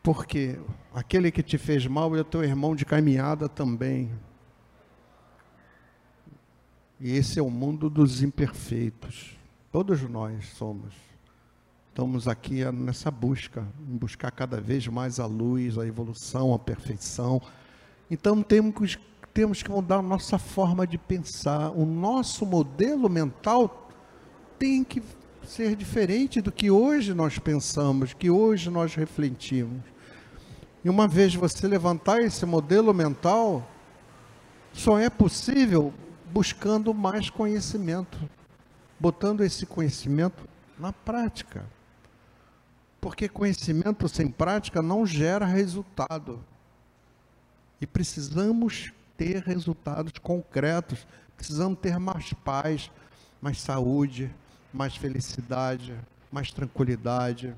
Porque 0.03 0.59
aquele 0.95 1.31
que 1.31 1.43
te 1.43 1.59
fez 1.59 1.87
mal 1.87 2.17
é 2.17 2.25
teu 2.25 2.43
irmão 2.43 2.75
de 2.75 2.85
caminhada 2.85 3.49
também. 3.49 4.11
E 6.99 7.13
esse 7.13 7.39
é 7.39 7.43
o 7.43 7.51
mundo 7.51 7.89
dos 7.89 8.23
imperfeitos. 8.23 9.39
Todos 9.71 10.03
nós 10.03 10.47
somos. 10.49 10.95
Estamos 11.89 12.27
aqui 12.27 12.65
nessa 12.73 13.11
busca, 13.11 13.67
em 13.89 13.97
buscar 13.97 14.31
cada 14.31 14.61
vez 14.61 14.87
mais 14.87 15.21
a 15.21 15.27
luz, 15.27 15.77
a 15.77 15.87
evolução, 15.87 16.55
a 16.55 16.59
perfeição. 16.59 17.43
Então 18.11 18.43
temos, 18.43 18.99
temos 19.33 19.63
que 19.63 19.71
mudar 19.71 19.97
a 19.97 20.03
nossa 20.03 20.39
forma 20.39 20.87
de 20.87 20.99
pensar. 20.99 21.71
O 21.71 21.85
nosso 21.85 22.45
modelo 22.45 23.09
mental 23.09 23.89
tem 24.59 24.85
que 24.85 25.03
ser 25.45 25.75
diferente 25.75 26.41
do 26.41 26.53
que 26.53 26.71
hoje 26.71 27.15
nós 27.15 27.39
pensamos, 27.39 28.13
que 28.13 28.31
hoje 28.31 28.71
nós 28.71 28.95
refletimos. 28.95 29.83
E 30.85 30.89
uma 30.89 31.07
vez 31.07 31.35
você 31.35 31.67
levantar 31.67 32.21
esse 32.21 32.45
modelo 32.47 32.93
mental, 32.93 33.69
só 34.73 34.99
é 34.99 35.11
possível 35.11 35.93
buscando 36.33 36.95
mais 36.95 37.29
conhecimento, 37.29 38.19
botando 38.99 39.43
esse 39.43 39.67
conhecimento 39.67 40.49
na 40.79 40.93
prática. 40.93 41.65
Porque 43.01 43.29
conhecimento 43.29 44.09
sem 44.09 44.29
prática 44.29 44.83
não 44.83 45.07
gera 45.07 45.47
resultado. 45.47 46.45
E 47.81 47.87
precisamos 47.87 48.93
ter 49.21 49.43
resultados 49.43 50.15
concretos, 50.19 51.07
Precisamos 51.41 51.79
ter 51.79 51.99
mais 51.99 52.35
paz, 52.35 52.91
mais 53.41 53.59
saúde, 53.63 54.31
mais 54.75 54.95
felicidade, 54.95 55.99
mais 56.31 56.53
tranquilidade. 56.53 57.57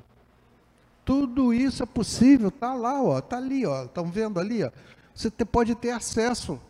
Tudo 1.05 1.53
isso 1.53 1.83
é 1.83 1.87
possível, 1.87 2.49
tá 2.49 2.75
lá, 2.75 3.03
ó, 3.03 3.21
tá 3.21 3.39
ali, 3.39 3.67
ó, 3.67 3.83
estão 3.83 4.09
vendo 4.09 4.39
ali, 4.39 4.63
ó. 4.63 4.71
Você 5.13 5.31
pode 5.45 5.75
ter 5.75 5.91
acesso, 5.91 6.61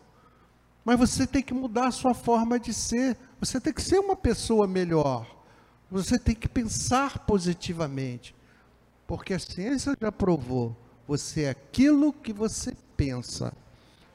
mas 0.83 0.97
você 0.97 1.27
tem 1.27 1.43
que 1.43 1.53
mudar 1.53 1.89
a 1.89 1.91
sua 1.91 2.15
forma 2.15 2.59
de 2.59 2.73
ser. 2.73 3.15
Você 3.39 3.61
tem 3.61 3.71
que 3.71 3.81
ser 3.83 3.99
uma 3.99 4.15
pessoa 4.15 4.65
melhor. 4.65 5.27
Você 5.91 6.17
tem 6.17 6.33
que 6.33 6.49
pensar 6.49 7.19
positivamente, 7.19 8.35
porque 9.05 9.35
a 9.35 9.39
ciência 9.39 9.95
já 10.01 10.11
provou. 10.11 10.75
Você 11.07 11.43
é 11.43 11.49
aquilo 11.51 12.11
que 12.11 12.33
você 12.33 12.75
pensa. 12.97 13.53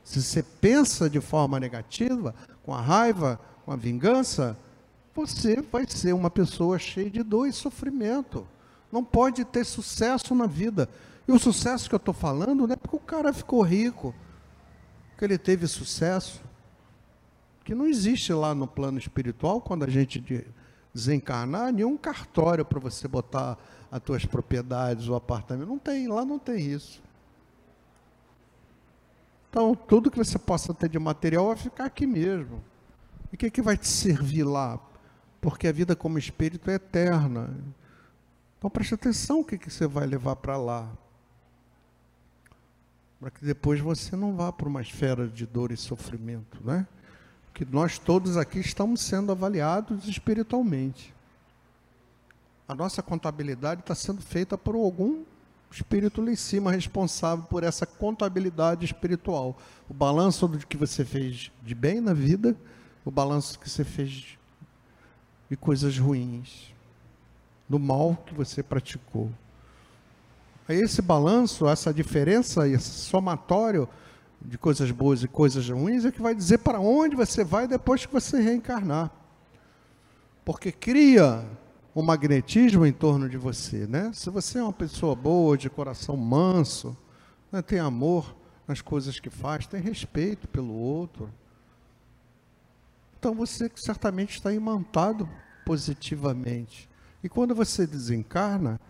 Se 0.09 0.23
você 0.23 0.43
pensa 0.43 1.11
de 1.11 1.21
forma 1.21 1.61
negativa, 1.61 2.35
com 2.63 2.73
a 2.73 2.81
raiva, 2.81 3.39
com 3.63 3.71
a 3.71 3.77
vingança, 3.77 4.57
você 5.15 5.61
vai 5.61 5.87
ser 5.87 6.15
uma 6.15 6.31
pessoa 6.31 6.79
cheia 6.79 7.11
de 7.11 7.23
dor 7.23 7.47
e 7.47 7.53
sofrimento. 7.53 8.49
Não 8.91 9.05
pode 9.05 9.45
ter 9.45 9.67
sucesso 9.67 10.35
na 10.35 10.47
vida. 10.47 10.89
E 11.29 11.33
o 11.33 11.39
sucesso 11.39 11.91
que 11.91 11.95
eu 11.95 11.99
estou 11.99 12.15
falando 12.15 12.67
não 12.67 12.73
é 12.73 12.77
porque 12.77 12.97
o 12.97 12.99
cara 12.99 13.35
ficou 13.35 13.61
rico, 13.61 14.15
que 15.19 15.27
ele 15.27 15.37
teve 15.37 15.67
sucesso, 15.67 16.41
que 17.63 17.75
não 17.75 17.87
existe 17.87 18.33
lá 18.33 18.55
no 18.55 18.67
plano 18.67 18.97
espiritual, 18.97 19.61
quando 19.61 19.83
a 19.83 19.91
gente 19.91 20.47
desencarnar, 20.95 21.71
nenhum 21.71 21.99
cartório 21.99 22.65
para 22.65 22.81
você 22.81 23.07
botar 23.07 23.59
as 23.93 24.01
tuas 24.01 24.25
propriedades, 24.25 25.07
o 25.07 25.15
apartamento. 25.15 25.69
Não 25.69 25.79
tem, 25.79 26.09
lá 26.09 26.25
não 26.25 26.39
tem 26.39 26.65
isso. 26.65 27.07
Então, 29.51 29.75
tudo 29.75 30.11
que 30.11 30.19
você 30.19 30.39
possa 30.39 30.75
ter 30.75 30.89
de 30.89 30.99
material 30.99 31.47
vai 31.47 31.57
ficar 31.57 31.85
aqui 31.87 32.07
mesmo. 32.07 32.63
E 33.33 33.35
o 33.35 33.39
que, 33.39 33.47
é 33.47 33.51
que 33.51 33.63
vai 33.63 33.77
te 33.77 33.89
servir 33.89 34.45
lá? 34.45 34.79
Porque 35.41 35.67
a 35.67 35.73
vida 35.73 35.97
como 35.97 36.19
espírito 36.19 36.71
é 36.71 36.75
eterna. 36.75 37.51
Então, 38.59 38.69
preste 38.69 38.95
atenção 38.95 39.41
o 39.41 39.45
que, 39.45 39.57
que 39.57 39.71
você 39.71 39.87
vai 39.87 40.07
levar 40.07 40.37
para 40.37 40.57
lá. 40.57 40.89
Para 43.21 43.31
que 43.31 43.45
depois 43.45 43.81
você 43.81 44.15
não 44.15 44.37
vá 44.37 44.53
para 44.53 44.69
uma 44.69 44.83
esfera 44.83 45.27
de 45.27 45.47
dor 45.47 45.73
e 45.73 45.77
sofrimento, 45.77 46.59
né? 46.65 46.87
Que 47.55 47.65
nós 47.65 47.99
todos 47.99 48.37
aqui 48.37 48.61
estamos 48.61 49.01
sendo 49.01 49.33
avaliados 49.33 50.07
espiritualmente. 50.07 51.15
A 52.69 52.75
nossa 52.75 53.03
contabilidade 53.03 53.81
está 53.81 53.95
sendo 53.95 54.21
feita 54.21 54.59
por 54.59 54.75
algum 54.75 55.25
espírito 55.71 56.23
lá 56.23 56.31
em 56.31 56.37
cima 56.37 56.73
responsável 56.73 57.45
por 57.45 57.63
essa 57.63 57.85
contabilidade 57.85 58.85
espiritual. 58.85 59.57
O 59.89 59.95
balanço 59.95 60.49
do 60.49 60.59
que 60.67 60.77
você 60.77 61.05
fez 61.05 61.51
de 61.63 61.75
bem 61.75 62.01
na 62.01 62.13
vida, 62.13 62.57
o 63.05 63.11
balanço 63.11 63.59
que 63.59 63.69
você 63.69 63.85
fez 63.85 64.39
de 65.51 65.57
coisas 65.57 65.99
ruins, 65.99 66.75
do 67.69 67.79
mal 67.79 68.17
que 68.27 68.35
você 68.35 68.63
praticou. 68.63 69.31
Esse 70.69 71.01
balanço, 71.01 71.67
essa 71.67 71.93
diferença, 71.93 72.69
esse 72.69 72.91
somatório 72.91 73.89
de 74.41 74.57
coisas 74.57 74.91
boas 74.91 75.23
e 75.23 75.29
coisas 75.29 75.69
ruins 75.69 76.05
é 76.05 76.13
que 76.13 76.21
vai 76.21 76.35
dizer 76.35 76.59
para 76.59 76.79
onde 76.79 77.17
você 77.17 77.43
vai 77.43 77.67
depois 77.67 78.05
que 78.07 78.13
você 78.13 78.41
reencarnar. 78.41 79.11
Porque 80.45 80.71
cria 80.71 81.45
um 81.99 82.03
magnetismo 82.03 82.87
em 82.87 82.93
torno 82.93 83.29
de 83.29 83.37
você, 83.37 83.85
né? 83.85 84.13
Se 84.15 84.31
você 84.31 84.61
é 84.61 84.63
uma 84.63 84.73
pessoa 84.73 85.17
boa, 85.17 85.59
de 85.59 85.69
coração 85.69 86.17
manso, 86.17 86.97
né, 87.51 87.61
tem 87.61 87.81
amor 87.81 88.37
nas 88.69 88.81
coisas 88.81 89.19
que 89.19 89.29
faz, 89.29 89.67
tem 89.67 89.81
respeito 89.81 90.47
pelo 90.47 90.73
outro, 90.73 91.29
então 93.19 93.35
você 93.35 93.69
certamente 93.75 94.35
está 94.35 94.53
imantado 94.53 95.29
positivamente. 95.67 96.89
E 97.21 97.29
quando 97.29 97.53
você 97.53 97.85
desencarna, 97.85 98.81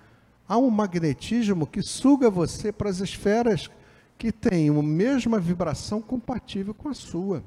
há 0.46 0.58
um 0.58 0.68
magnetismo 0.68 1.66
que 1.66 1.80
suga 1.80 2.28
você 2.28 2.70
para 2.70 2.90
as 2.90 3.00
esferas 3.00 3.70
que 4.18 4.30
têm 4.30 4.68
a 4.68 4.82
mesma 4.82 5.40
vibração 5.40 6.02
compatível 6.02 6.74
com 6.74 6.90
a 6.90 6.94
sua. 6.94 7.42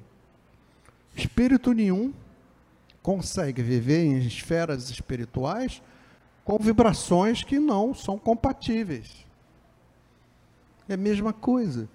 Espírito 1.15 1.71
nenhum 1.71 2.12
consegue 3.02 3.62
viver 3.62 4.06
em 4.06 4.18
esferas 4.20 4.90
espirituais 4.90 5.82
com 6.44 6.58
vibrações 6.58 7.44
que 7.44 7.60
não 7.60 7.94
são 7.94 8.18
compatíveis. 8.18 9.26
É 10.88 10.94
a 10.94 10.98
mesma 10.98 11.34
coisa. 11.34 11.88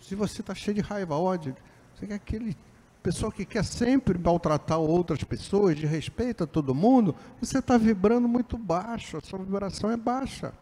Se 0.00 0.14
você 0.14 0.40
está 0.40 0.54
cheio 0.54 0.74
de 0.74 0.80
raiva, 0.80 1.16
ódio, 1.16 1.56
você 1.94 2.06
quer 2.06 2.14
aquele 2.14 2.56
pessoa 3.02 3.30
que 3.30 3.44
quer 3.44 3.62
sempre 3.62 4.18
maltratar 4.18 4.78
outras 4.78 5.22
pessoas, 5.22 5.76
de 5.76 5.84
respeito 5.84 6.44
a 6.44 6.46
todo 6.46 6.74
mundo, 6.74 7.14
você 7.38 7.58
está 7.58 7.76
vibrando 7.76 8.26
muito 8.26 8.56
baixo, 8.56 9.18
a 9.18 9.20
sua 9.20 9.40
vibração 9.40 9.90
é 9.90 9.96
baixa. 9.96 10.54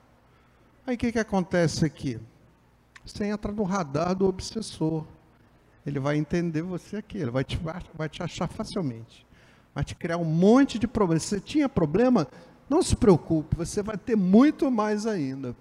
Aí 0.85 0.97
o 0.97 0.99
que, 0.99 1.13
que 1.13 1.21
acontece 1.21 1.85
aqui? 1.85 2.19
Você 3.07 3.27
entra 3.27 3.53
no 3.53 3.63
radar 3.63 4.17
do 4.17 4.27
obsessor 4.27 5.07
ele 5.85 5.99
vai 5.99 6.17
entender 6.17 6.63
você 6.63 6.97
aqui, 6.97 7.19
ele 7.19 7.31
vai 7.31 7.45
te, 7.45 7.59
vai 7.95 8.09
te 8.09 8.23
achar 8.23 8.49
facilmente. 8.49 9.27
Vai 9.75 9.85
te 9.85 9.95
criar 9.95 10.17
um 10.17 10.25
monte 10.25 10.79
de 10.79 10.87
problemas. 10.87 11.25
Se 11.25 11.31
você 11.31 11.41
tinha 11.41 11.69
problema, 11.69 12.29
não 12.69 12.83
se 12.83 12.95
preocupe, 12.95 13.57
você 13.57 13.83
vai 13.83 13.97
ter 13.97 14.17
muito 14.17 14.71
mais 14.71 15.07
ainda. 15.07 15.57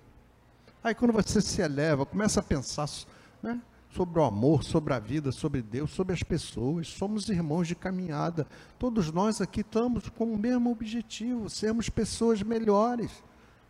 Aí 0.83 0.93
quando 0.93 1.13
você 1.13 1.41
se 1.41 1.61
eleva, 1.61 2.05
começa 2.05 2.39
a 2.39 2.43
pensar 2.43 2.87
né, 3.41 3.59
sobre 3.89 4.19
o 4.19 4.23
amor, 4.23 4.63
sobre 4.63 4.93
a 4.93 4.99
vida, 4.99 5.31
sobre 5.31 5.61
Deus, 5.61 5.91
sobre 5.91 6.13
as 6.13 6.21
pessoas, 6.21 6.87
somos 6.87 7.29
irmãos 7.29 7.67
de 7.67 7.75
caminhada. 7.75 8.45
Todos 8.77 9.11
nós 9.11 9.41
aqui 9.41 9.61
estamos 9.61 10.09
com 10.09 10.33
o 10.33 10.37
mesmo 10.37 10.71
objetivo, 10.71 11.49
sermos 11.49 11.89
pessoas 11.89 12.43
melhores. 12.43 13.11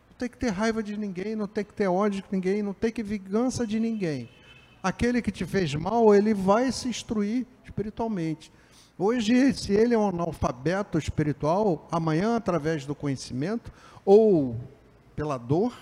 Não 0.09 0.17
tem 0.17 0.29
que 0.29 0.37
ter 0.37 0.49
raiva 0.49 0.83
de 0.83 0.97
ninguém, 0.97 1.35
não 1.35 1.47
tem 1.47 1.63
que 1.63 1.73
ter 1.73 1.87
ódio 1.87 2.21
de 2.21 2.27
ninguém, 2.31 2.61
não 2.61 2.73
tem 2.73 2.91
que 2.91 3.03
vingança 3.03 3.65
de 3.65 3.79
ninguém 3.79 4.29
aquele 4.81 5.21
que 5.21 5.31
te 5.31 5.45
fez 5.45 5.73
mal, 5.75 6.13
ele 6.13 6.33
vai 6.33 6.71
se 6.71 6.87
instruir 6.87 7.45
espiritualmente. 7.63 8.51
Hoje, 8.97 9.53
se 9.53 9.73
ele 9.73 9.93
é 9.93 9.97
um 9.97 10.09
analfabeto 10.09 10.97
espiritual, 10.97 11.87
amanhã, 11.91 12.35
através 12.35 12.85
do 12.85 12.93
conhecimento 12.93 13.71
ou 14.05 14.55
pela 15.15 15.37
dor, 15.37 15.73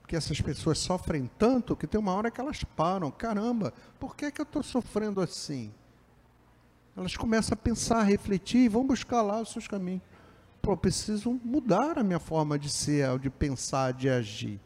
porque 0.00 0.16
essas 0.16 0.40
pessoas 0.40 0.78
sofrem 0.78 1.30
tanto 1.38 1.76
que 1.76 1.86
tem 1.86 2.00
uma 2.00 2.14
hora 2.14 2.30
que 2.30 2.40
elas 2.40 2.64
param. 2.64 3.10
Caramba, 3.10 3.74
por 4.00 4.16
que, 4.16 4.24
é 4.24 4.30
que 4.30 4.40
eu 4.40 4.44
estou 4.44 4.62
sofrendo 4.62 5.20
assim? 5.20 5.70
Elas 6.96 7.14
começam 7.14 7.52
a 7.52 7.56
pensar, 7.56 7.98
a 7.98 8.04
refletir 8.04 8.60
e 8.60 8.68
vão 8.68 8.86
buscar 8.86 9.20
lá 9.20 9.40
os 9.40 9.52
seus 9.52 9.68
caminhos. 9.68 10.02
Pô, 10.62 10.72
eu 10.72 10.76
preciso 10.76 11.38
mudar 11.44 11.98
a 11.98 12.02
minha 12.02 12.18
forma 12.18 12.58
de 12.58 12.70
ser, 12.70 13.18
de 13.18 13.28
pensar, 13.28 13.92
de 13.92 14.08
agir 14.08 14.58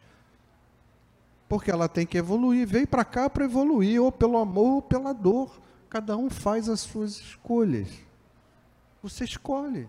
porque 1.53 1.71
ela 1.71 1.87
tem 1.87 2.07
que 2.07 2.17
evoluir. 2.17 2.67
Veio 2.67 2.87
para 2.87 3.05
cá 3.05 3.29
para 3.29 3.45
evoluir, 3.45 4.03
ou 4.03 4.11
pelo 4.11 4.39
amor 4.39 4.77
ou 4.77 4.81
pela 4.81 5.13
dor. 5.13 5.61
Cada 5.91 6.17
um 6.17 6.31
faz 6.31 6.67
as 6.67 6.81
suas 6.81 7.21
escolhas. 7.21 7.89
Você 9.03 9.25
escolhe. 9.25 9.87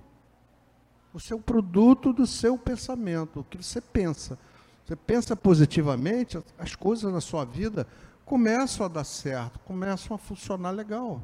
O 1.13 1.21
seu 1.21 1.39
produto 1.39 2.12
do 2.12 2.28
seu 2.28 2.58
pensamento, 2.58 3.39
o 3.39 3.43
que 3.45 3.63
você 3.63 3.80
pensa. 3.80 4.38
Você 4.86 4.93
pensa 4.93 5.38
positivamente, 5.38 6.38
as 6.60 6.76
coisas 6.76 7.13
na 7.13 7.21
sua 7.21 7.45
vida 7.45 7.88
começam 8.26 8.86
a 8.86 8.89
dar 8.89 9.06
certo, 9.06 9.58
começam 9.60 10.15
a 10.15 10.19
funcionar 10.19 10.71
legal. 10.71 11.21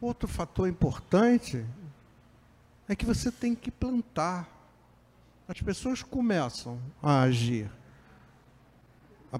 Outro 0.00 0.26
fator 0.26 0.66
importante 0.66 1.66
é 2.88 2.96
que 2.96 3.04
você 3.04 3.30
tem 3.30 3.54
que 3.54 3.70
plantar 3.70 4.53
as 5.46 5.60
pessoas 5.60 6.02
começam 6.02 6.78
a 7.02 7.20
agir 7.22 7.70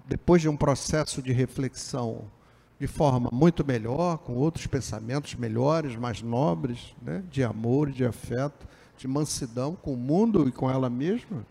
depois 0.07 0.43
de 0.43 0.49
um 0.49 0.57
processo 0.57 1.23
de 1.23 1.33
reflexão 1.33 2.31
de 2.79 2.87
forma 2.87 3.31
muito 3.33 3.64
melhor, 3.64 4.19
com 4.19 4.35
outros 4.35 4.67
pensamentos 4.67 5.35
melhores, 5.35 5.97
mais 5.97 6.21
nobres, 6.21 6.95
né? 7.01 7.23
de 7.31 7.45
amor, 7.45 7.90
de 7.90 8.05
afeto, 8.05 8.67
de 8.97 9.07
mansidão 9.07 9.77
com 9.77 9.95
o 9.95 9.97
mundo 9.97 10.49
e 10.49 10.53
com 10.53 10.71
ela 10.71 10.90
mesma. 10.90 11.47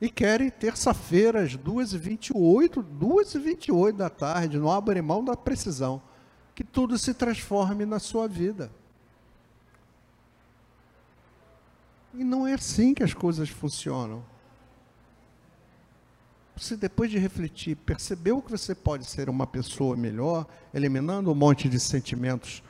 E 0.00 0.08
querem 0.08 0.50
terça-feira, 0.50 1.42
às 1.42 1.56
2h28, 1.56 2.84
2h28 2.98 3.92
da 3.92 4.08
tarde, 4.08 4.58
não 4.58 4.70
abre 4.70 5.02
mão 5.02 5.24
da 5.24 5.36
precisão, 5.36 6.00
que 6.54 6.64
tudo 6.64 6.96
se 6.96 7.12
transforme 7.12 7.84
na 7.84 7.98
sua 7.98 8.26
vida. 8.26 8.70
E 12.14 12.24
não 12.24 12.46
é 12.46 12.54
assim 12.54 12.94
que 12.94 13.02
as 13.02 13.12
coisas 13.12 13.48
funcionam. 13.48 14.24
Você, 16.56 16.76
depois 16.76 17.10
de 17.10 17.18
refletir, 17.18 17.76
percebeu 17.76 18.42
que 18.42 18.50
você 18.50 18.74
pode 18.74 19.04
ser 19.04 19.28
uma 19.28 19.46
pessoa 19.46 19.96
melhor, 19.96 20.46
eliminando 20.74 21.30
um 21.30 21.34
monte 21.34 21.68
de 21.68 21.78
sentimentos 21.78 22.62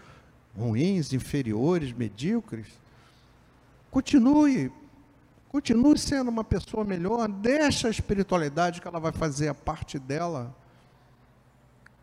ruins, 0.55 1.13
inferiores, 1.13 1.93
medíocres? 1.93 2.67
Continue. 3.91 4.71
Continue 5.49 5.99
sendo 5.99 6.29
uma 6.29 6.45
pessoa 6.45 6.85
melhor. 6.85 7.27
Deixa 7.29 7.89
a 7.89 7.91
espiritualidade 7.91 8.81
que 8.83 8.89
ela 8.89 9.01
vai 9.01 9.13
fazer 9.13 9.49
a 9.49 9.55
parte 9.55 9.99
dela. 9.99 10.55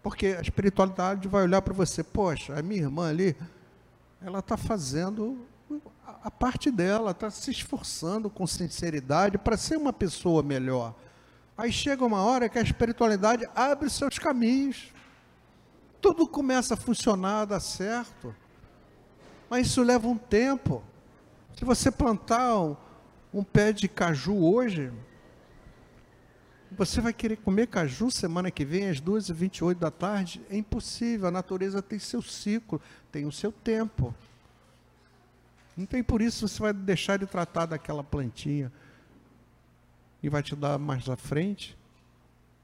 Porque 0.02 0.28
a 0.28 0.42
espiritualidade 0.42 1.28
vai 1.28 1.44
olhar 1.44 1.62
para 1.62 1.74
você, 1.74 2.04
poxa, 2.04 2.58
a 2.58 2.64
minha 2.64 2.82
irmã 2.82 3.10
ali, 3.10 3.36
ela 4.22 4.40
está 4.40 4.58
fazendo 4.58 5.46
a 6.24 6.32
parte 6.32 6.72
dela, 6.72 7.12
está 7.12 7.30
se 7.30 7.52
esforçando 7.52 8.30
com 8.30 8.46
sinceridade 8.46 9.38
para 9.38 9.58
ser 9.58 9.78
uma 9.78 9.94
pessoa 9.94 10.44
melhor. 10.44 10.94
Aí 11.58 11.72
chega 11.72 12.04
uma 12.04 12.22
hora 12.22 12.50
que 12.50 12.60
a 12.60 12.62
espiritualidade 12.62 13.48
abre 13.56 13.90
seus 13.90 14.20
caminhos. 14.20 14.94
Tudo 16.02 16.28
começa 16.28 16.74
a 16.74 16.78
funcionar, 16.78 17.46
dá 17.46 17.60
certo. 17.60 18.36
Mas 19.50 19.68
isso 19.68 19.82
leva 19.82 20.08
um 20.08 20.18
tempo. 20.18 20.84
Se 21.58 21.64
você 21.64 21.90
plantar 21.90 22.60
um, 22.60 22.76
um 23.34 23.44
pé 23.44 23.72
de 23.72 23.88
caju 23.88 24.36
hoje, 24.36 24.92
você 26.72 27.00
vai 27.00 27.14
querer 27.14 27.38
comer 27.38 27.68
caju 27.68 28.12
semana 28.12 28.52
que 28.52 28.66
vem, 28.66 28.90
às 28.90 29.00
2h28 29.00 29.76
da 29.76 29.90
tarde? 29.90 30.42
É 30.50 30.58
impossível. 30.58 31.28
A 31.28 31.32
natureza 31.32 31.82
tem 31.82 31.98
seu 32.00 32.22
ciclo, 32.22 32.82
tem 33.12 33.26
o 33.26 33.32
seu 33.32 33.52
tempo. 33.52 34.14
Não 35.76 35.86
tem 35.86 36.04
por 36.04 36.22
isso 36.22 36.48
você 36.48 36.62
vai 36.62 36.74
deixar 36.74 37.18
de 37.18 37.26
tratar 37.26 37.66
daquela 37.66 38.04
plantinha. 38.04 38.72
E 40.24 40.30
vai 40.30 40.42
te 40.42 40.56
dar 40.56 40.80
mais 40.80 41.08
à 41.10 41.16
frente 41.16 41.78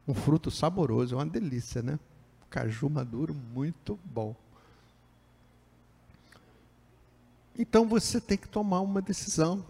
um 0.08 0.14
fruto 0.14 0.50
saboroso. 0.50 1.16
É 1.16 1.18
uma 1.18 1.26
delícia, 1.26 1.82
né? 1.82 2.00
Caju 2.50 2.90
maduro, 2.90 3.34
muito 3.34 4.00
bom. 4.06 4.36
Então 7.58 7.88
você 7.88 8.20
tem 8.20 8.38
que 8.38 8.48
tomar 8.48 8.82
uma 8.82 9.02
decisão 9.02 9.66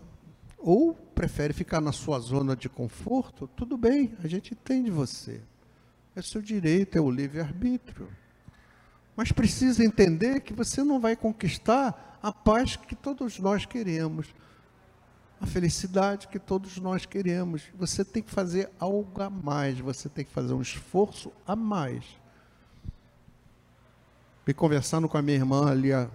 ou 0.58 0.94
prefere 0.94 1.54
ficar 1.54 1.82
na 1.82 1.92
sua 1.92 2.20
zona 2.20 2.56
de 2.56 2.70
conforto, 2.70 3.48
tudo 3.56 3.76
bem, 3.76 4.16
a 4.24 4.28
gente 4.28 4.54
entende 4.54 4.92
você. 4.92 5.42
É 6.16 6.22
seu 6.22 6.42
direito, 6.42 6.98
é 6.98 7.02
o 7.02 7.10
livre-arbítrio. 7.10 8.08
Mas 9.16 9.32
precisa 9.32 9.84
entender 9.84 10.42
que 10.42 10.54
você 10.54 10.84
não 10.84 11.00
vai 11.00 11.16
conquistar 11.16 12.11
a 12.22 12.32
paz 12.32 12.76
que 12.76 12.96
todos 12.96 13.40
nós 13.40 13.66
queremos, 13.66 14.28
a 15.40 15.48
felicidade 15.48 16.28
que 16.28 16.38
todos 16.38 16.78
nós 16.78 17.06
queremos. 17.06 17.64
Você 17.74 18.06
tem 18.06 18.22
que 18.22 18.30
fazer 18.30 18.70
algo 18.80 19.22
a 19.22 19.30
mais, 19.30 19.80
você 19.80 20.08
tem 20.08 20.24
que 20.24 20.32
fazer 20.32 20.54
um 20.54 20.62
esforço 20.62 21.32
a 21.48 21.56
mais. 21.56 22.06
E 24.46 24.54
conversando 24.54 25.10
com 25.10 25.18
a 25.18 25.22
minha 25.22 25.38
irmã 25.38 25.70
ali 25.70 25.94
há 25.94 26.10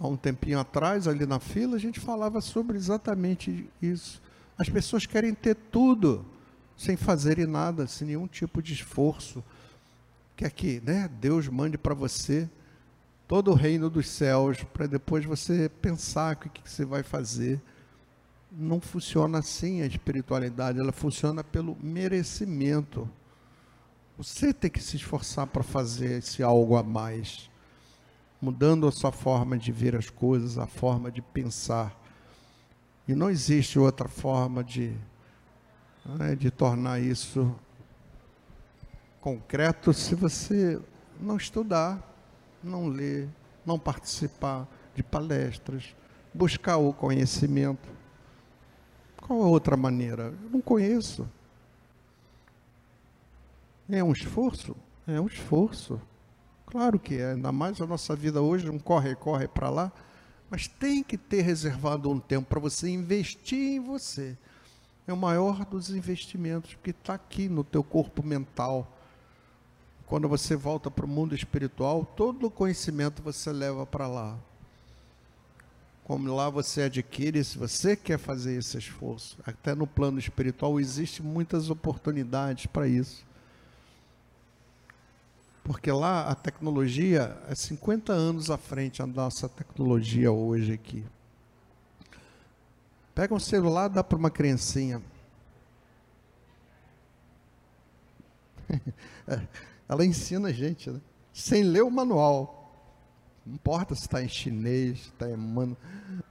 um 0.00 0.16
tempinho 0.16 0.58
atrás, 0.58 1.08
ali 1.08 1.24
na 1.24 1.38
fila, 1.38 1.76
a 1.76 1.80
gente 1.80 2.00
falava 2.00 2.40
sobre 2.40 2.76
exatamente 2.76 3.68
isso. 3.80 4.20
As 4.58 4.68
pessoas 4.68 5.06
querem 5.06 5.32
ter 5.32 5.54
tudo 5.54 6.26
sem 6.76 6.96
fazerem 6.96 7.46
nada, 7.46 7.86
sem 7.86 8.08
nenhum 8.08 8.26
tipo 8.26 8.62
de 8.62 8.74
esforço. 8.74 9.42
Que 10.34 10.82
né, 10.84 11.08
Deus 11.20 11.48
mande 11.48 11.78
para 11.78 11.94
você 11.94 12.50
todo 13.26 13.50
o 13.50 13.54
reino 13.54 13.90
dos 13.90 14.08
céus, 14.08 14.62
para 14.64 14.86
depois 14.86 15.24
você 15.24 15.68
pensar 15.68 16.36
o 16.36 16.38
que, 16.38 16.48
que 16.48 16.70
você 16.70 16.84
vai 16.84 17.02
fazer. 17.02 17.60
Não 18.50 18.80
funciona 18.80 19.38
assim 19.38 19.82
a 19.82 19.86
espiritualidade, 19.86 20.78
ela 20.78 20.92
funciona 20.92 21.42
pelo 21.42 21.76
merecimento. 21.80 23.08
Você 24.16 24.52
tem 24.52 24.70
que 24.70 24.82
se 24.82 24.96
esforçar 24.96 25.46
para 25.46 25.62
fazer 25.62 26.18
esse 26.18 26.42
algo 26.42 26.76
a 26.76 26.82
mais 26.82 27.50
mudando 28.40 28.86
a 28.86 28.92
sua 28.92 29.12
forma 29.12 29.56
de 29.56 29.72
ver 29.72 29.96
as 29.96 30.10
coisas, 30.10 30.58
a 30.58 30.66
forma 30.66 31.10
de 31.10 31.22
pensar. 31.22 31.94
E 33.08 33.14
não 33.14 33.30
existe 33.30 33.78
outra 33.78 34.08
forma 34.08 34.62
de, 34.62 34.94
né, 36.04 36.34
de 36.34 36.50
tornar 36.50 37.00
isso 37.00 37.54
concreto 39.20 39.92
se 39.92 40.14
você 40.14 40.80
não 41.20 41.36
estudar, 41.36 42.15
não 42.62 42.86
ler, 42.86 43.28
não 43.64 43.78
participar 43.78 44.66
de 44.94 45.02
palestras, 45.02 45.94
buscar 46.32 46.76
o 46.76 46.92
conhecimento. 46.92 47.88
Qual 49.16 49.42
a 49.42 49.46
outra 49.46 49.76
maneira? 49.76 50.34
Eu 50.44 50.50
não 50.50 50.60
conheço. 50.60 51.28
É 53.88 54.02
um 54.02 54.12
esforço? 54.12 54.76
É 55.06 55.20
um 55.20 55.26
esforço. 55.26 56.00
Claro 56.66 56.98
que 56.98 57.14
é, 57.14 57.32
ainda 57.32 57.52
mais 57.52 57.80
a 57.80 57.86
nossa 57.86 58.16
vida 58.16 58.42
hoje, 58.42 58.68
um 58.68 58.78
corre, 58.78 59.14
corre 59.14 59.46
para 59.46 59.70
lá, 59.70 59.92
mas 60.50 60.66
tem 60.66 61.02
que 61.02 61.16
ter 61.16 61.42
reservado 61.42 62.10
um 62.10 62.18
tempo 62.18 62.48
para 62.48 62.60
você 62.60 62.88
investir 62.88 63.76
em 63.76 63.80
você. 63.80 64.36
É 65.06 65.12
o 65.12 65.16
maior 65.16 65.64
dos 65.64 65.90
investimentos, 65.90 66.74
porque 66.74 66.90
está 66.90 67.14
aqui 67.14 67.48
no 67.48 67.62
teu 67.62 67.84
corpo 67.84 68.24
mental. 68.24 68.95
Quando 70.06 70.28
você 70.28 70.54
volta 70.54 70.88
para 70.88 71.04
o 71.04 71.08
mundo 71.08 71.34
espiritual, 71.34 72.04
todo 72.04 72.46
o 72.46 72.50
conhecimento 72.50 73.22
você 73.22 73.50
leva 73.50 73.84
para 73.84 74.06
lá. 74.06 74.38
Como 76.04 76.32
lá 76.32 76.48
você 76.48 76.82
adquire, 76.82 77.42
se 77.42 77.58
você 77.58 77.96
quer 77.96 78.16
fazer 78.16 78.56
esse 78.56 78.78
esforço, 78.78 79.36
até 79.44 79.74
no 79.74 79.84
plano 79.84 80.20
espiritual 80.20 80.78
existem 80.78 81.26
muitas 81.26 81.68
oportunidades 81.68 82.66
para 82.66 82.86
isso. 82.86 83.26
Porque 85.64 85.90
lá 85.90 86.28
a 86.30 86.34
tecnologia 86.36 87.36
é 87.48 87.54
50 87.56 88.12
anos 88.12 88.48
à 88.52 88.56
frente 88.56 89.02
a 89.02 89.06
nossa 89.06 89.48
tecnologia 89.48 90.30
hoje 90.30 90.72
aqui. 90.72 91.04
Pega 93.12 93.34
um 93.34 93.40
celular, 93.40 93.88
dá 93.88 94.04
para 94.04 94.16
uma 94.16 94.30
criancinha. 94.30 95.02
Ela 99.88 100.04
ensina 100.04 100.48
a 100.48 100.52
gente, 100.52 100.90
né? 100.90 101.00
sem 101.32 101.62
ler 101.62 101.82
o 101.82 101.90
manual. 101.90 102.56
Não 103.44 103.54
importa 103.54 103.94
se 103.94 104.02
está 104.02 104.22
em 104.22 104.28
chinês, 104.28 105.00
se 105.00 105.08
está 105.08 105.30
em 105.30 105.36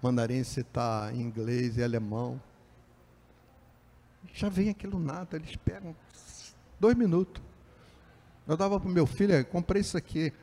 mandarim, 0.02 0.44
se 0.44 0.62
está 0.62 1.12
em 1.14 1.22
inglês 1.22 1.78
e 1.78 1.84
alemão. 1.84 2.42
Já 4.34 4.50
vem 4.50 4.70
aquilo 4.70 5.00
nada, 5.00 5.38
eles 5.38 5.56
pegam 5.56 5.96
dois 6.80 6.96
minutos. 6.96 7.42
Eu 8.48 8.58
dava 8.58 8.80
para 8.80 8.90
o 8.90 8.92
meu 8.92 9.06
filho, 9.06 9.46
comprei 9.46 9.82
isso 9.82 9.96
aqui. 9.96 10.34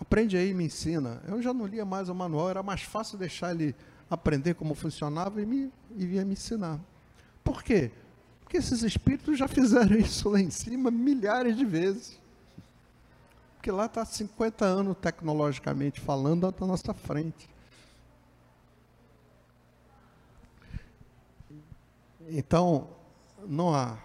Aprende 0.00 0.36
aí, 0.36 0.54
me 0.54 0.64
ensina. 0.64 1.20
Eu 1.26 1.42
já 1.42 1.52
não 1.52 1.66
lia 1.66 1.84
mais 1.84 2.08
o 2.08 2.14
manual, 2.14 2.48
era 2.48 2.62
mais 2.62 2.82
fácil 2.82 3.18
deixar 3.18 3.50
ele 3.50 3.74
aprender 4.08 4.54
como 4.54 4.74
funcionava 4.74 5.42
e, 5.42 5.46
me, 5.46 5.72
e 5.96 6.06
vinha 6.06 6.24
me 6.24 6.32
ensinar. 6.32 6.80
Por 7.44 7.62
quê? 7.62 7.90
Porque 8.48 8.56
esses 8.56 8.82
espíritos 8.82 9.36
já 9.38 9.46
fizeram 9.46 9.94
isso 10.00 10.26
lá 10.30 10.40
em 10.40 10.48
cima 10.48 10.90
milhares 10.90 11.54
de 11.54 11.66
vezes. 11.66 12.18
Porque 13.56 13.70
lá 13.70 13.84
está 13.84 14.02
50 14.06 14.64
anos 14.64 14.96
tecnologicamente 14.96 16.00
falando 16.00 16.46
à 16.46 16.66
nossa 16.66 16.94
frente. 16.94 17.46
Então, 22.26 22.88
não 23.46 23.74
há 23.74 23.98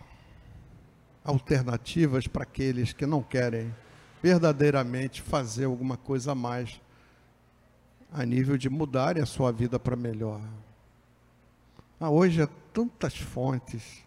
alternativas 1.24 2.28
para 2.28 2.44
aqueles 2.44 2.92
que 2.92 3.06
não 3.06 3.24
querem 3.24 3.74
verdadeiramente 4.22 5.22
fazer 5.22 5.66
alguma 5.66 5.96
coisa 5.96 6.34
a 6.34 6.36
mais 6.36 6.82
a 8.12 8.26
nível 8.26 8.58
de 8.58 8.70
mudarem 8.70 9.24
a 9.24 9.26
sua 9.26 9.54
vida 9.54 9.80
para 9.80 9.96
melhor. 9.96 10.42
Ah, 11.98 12.10
hoje 12.10 12.42
há 12.42 12.48
tantas 12.74 13.16
fontes 13.16 14.04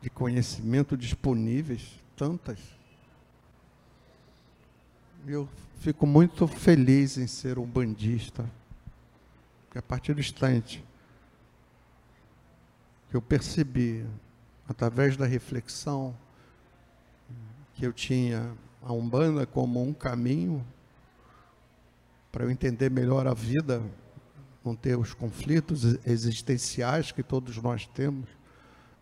de 0.00 0.08
conhecimento 0.10 0.96
disponíveis, 0.96 1.98
tantas. 2.16 2.58
Eu 5.26 5.48
fico 5.80 6.06
muito 6.06 6.46
feliz 6.46 7.18
em 7.18 7.26
ser 7.26 7.58
um 7.58 7.66
bandista, 7.66 8.48
porque 9.64 9.78
a 9.78 9.82
partir 9.82 10.14
do 10.14 10.20
instante 10.20 10.84
que 13.10 13.16
eu 13.16 13.22
percebi, 13.22 14.06
através 14.68 15.16
da 15.16 15.26
reflexão, 15.26 16.14
que 17.74 17.86
eu 17.86 17.92
tinha 17.92 18.52
a 18.82 18.92
Umbanda 18.92 19.46
como 19.46 19.82
um 19.82 19.94
caminho 19.94 20.64
para 22.30 22.44
eu 22.44 22.50
entender 22.50 22.90
melhor 22.90 23.26
a 23.26 23.34
vida, 23.34 23.82
não 24.64 24.74
ter 24.76 24.98
os 24.98 25.14
conflitos 25.14 25.84
existenciais 26.06 27.10
que 27.10 27.22
todos 27.22 27.56
nós 27.56 27.86
temos. 27.86 28.28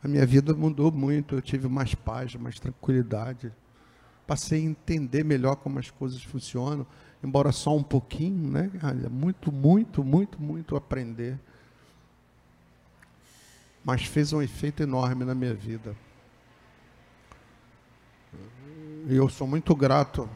A 0.06 0.08
minha 0.08 0.24
vida 0.24 0.54
mudou 0.54 0.92
muito, 0.92 1.34
eu 1.34 1.42
tive 1.42 1.66
mais 1.66 1.92
paz, 1.92 2.36
mais 2.36 2.60
tranquilidade. 2.60 3.52
Passei 4.24 4.60
a 4.60 4.64
entender 4.64 5.24
melhor 5.24 5.56
como 5.56 5.80
as 5.80 5.90
coisas 5.90 6.22
funcionam, 6.22 6.86
embora 7.24 7.50
só 7.50 7.76
um 7.76 7.82
pouquinho, 7.82 8.48
né? 8.52 8.70
Muito, 9.10 9.50
muito, 9.50 10.04
muito, 10.04 10.40
muito 10.40 10.76
aprender. 10.76 11.36
Mas 13.84 14.04
fez 14.04 14.32
um 14.32 14.40
efeito 14.40 14.80
enorme 14.80 15.24
na 15.24 15.34
minha 15.34 15.54
vida. 15.54 15.96
E 19.08 19.16
eu 19.16 19.28
sou 19.28 19.48
muito 19.48 19.74
grato 19.74 20.30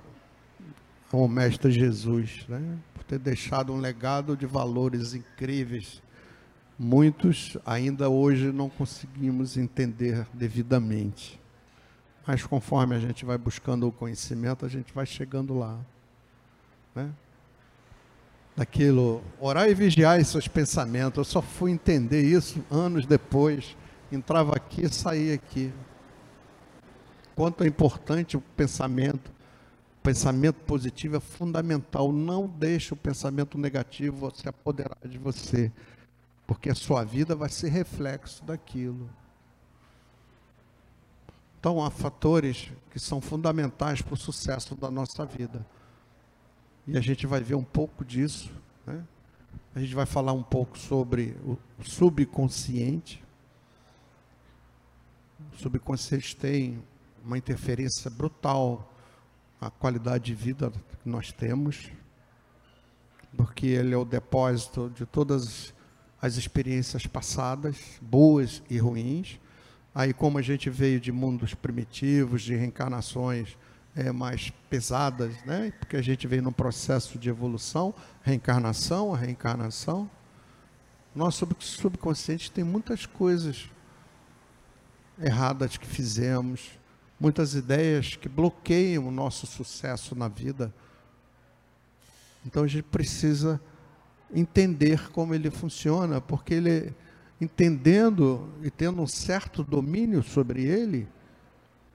ao 1.13 1.29
Mestre 1.29 1.71
Jesus, 1.71 2.45
né, 2.49 2.77
por 2.93 3.05
ter 3.05 3.21
deixado 3.21 3.73
um 3.73 3.79
legado 3.79 4.37
de 4.37 4.47
valores 4.47 5.15
incríveis. 5.15 6.03
Muitos 6.83 7.59
ainda 7.67 8.09
hoje 8.09 8.51
não 8.51 8.71
conseguimos 8.71 9.59
entender 9.59 10.27
devidamente. 10.33 11.39
mas 12.27 12.43
conforme 12.43 12.97
a 12.97 12.99
gente 12.99 13.23
vai 13.23 13.37
buscando 13.37 13.87
o 13.87 13.93
conhecimento, 13.93 14.65
a 14.65 14.69
gente 14.69 14.91
vai 14.95 15.05
chegando 15.05 15.59
lá. 15.59 15.79
Né? 16.95 17.11
Daquilo, 18.57 19.23
orar 19.39 19.69
e 19.69 19.75
vigiar 19.75 20.25
seus 20.25 20.49
pensamentos. 20.49 21.19
Eu 21.19 21.25
só 21.25 21.43
fui 21.43 21.71
entender 21.71 22.23
isso 22.23 22.65
anos 22.71 23.05
depois. 23.05 23.77
Entrava 24.11 24.57
aqui 24.57 24.87
e 24.87 24.89
saía 24.89 25.35
aqui. 25.35 25.71
Quanto 27.37 27.63
é 27.63 27.67
importante 27.67 28.39
o 28.39 28.41
pensamento. 28.57 29.31
O 29.99 30.03
pensamento 30.03 30.57
positivo 30.61 31.17
é 31.17 31.21
fundamental. 31.21 32.11
Não 32.11 32.47
deixe 32.47 32.95
o 32.95 32.97
pensamento 32.97 33.59
negativo 33.59 34.33
se 34.35 34.49
apoderar 34.49 34.97
de 35.05 35.19
você, 35.19 35.71
porque 36.51 36.69
a 36.69 36.75
sua 36.75 37.05
vida 37.05 37.37
vai 37.37 37.49
ser 37.49 37.69
reflexo 37.69 38.45
daquilo. 38.45 39.09
Então, 41.61 41.81
há 41.81 41.89
fatores 41.93 42.73
que 42.91 42.99
são 42.99 43.21
fundamentais 43.21 44.03
para 44.03 44.15
o 44.15 44.17
sucesso 44.17 44.75
da 44.75 44.91
nossa 44.91 45.25
vida. 45.25 45.65
E 46.89 46.99
a 46.99 47.01
gente 47.01 47.25
vai 47.25 47.41
ver 47.41 47.55
um 47.55 47.63
pouco 47.63 48.05
disso. 48.05 48.51
Né? 48.85 49.01
A 49.77 49.79
gente 49.79 49.95
vai 49.95 50.07
falar 50.07 50.33
um 50.33 50.43
pouco 50.43 50.77
sobre 50.77 51.37
o 51.45 51.57
subconsciente. 51.85 53.23
O 55.53 55.57
subconsciente 55.57 56.35
tem 56.35 56.83
uma 57.25 57.39
interferência 57.39 58.11
brutal 58.11 58.93
na 59.61 59.71
qualidade 59.71 60.25
de 60.25 60.35
vida 60.35 60.73
que 61.01 61.09
nós 61.09 61.31
temos, 61.31 61.93
porque 63.37 63.69
ele 63.69 63.95
é 63.95 63.97
o 63.97 64.05
depósito 64.05 64.91
de 64.91 65.07
todas 65.07 65.73
as 66.21 66.37
experiências 66.37 67.07
passadas, 67.07 67.77
boas 68.01 68.63
e 68.69 68.79
ruins 68.79 69.39
Aí, 69.93 70.13
como 70.13 70.39
a 70.39 70.43
gente 70.43 70.71
veio 70.71 71.01
de 71.01 71.11
mundos 71.11 71.53
primitivos, 71.53 72.43
de 72.43 72.55
reencarnações 72.55 73.57
é, 73.97 74.13
mais 74.13 74.51
pesadas, 74.71 75.35
né? 75.45 75.73
porque 75.81 75.97
a 75.97 76.03
gente 76.03 76.29
veio 76.29 76.43
num 76.43 76.53
processo 76.53 77.19
de 77.19 77.29
evolução, 77.29 77.93
reencarnação, 78.23 79.13
a 79.13 79.17
reencarnação, 79.17 80.09
nosso 81.15 81.47
subconsciente 81.59 82.53
tem 82.53 82.63
muitas 82.63 83.05
coisas 83.05 83.69
erradas 85.21 85.77
que 85.77 85.87
fizemos, 85.87 86.79
muitas 87.19 87.55
ideias 87.55 88.15
que 88.15 88.29
bloqueiam 88.29 89.09
o 89.09 89.11
nosso 89.11 89.45
sucesso 89.45 90.15
na 90.15 90.29
vida. 90.29 90.73
Então 92.47 92.63
a 92.63 92.69
gente 92.69 92.85
precisa 92.85 93.61
entender 94.33 95.11
como 95.11 95.35
ele 95.35 95.51
funciona, 95.51 96.21
porque 96.21 96.55
ele 96.55 96.95
entendendo 97.41 98.49
e 98.63 98.71
tendo 98.71 99.01
um 99.01 99.07
certo 99.07 99.65
domínio 99.65 100.23
sobre 100.23 100.65
ele, 100.65 101.09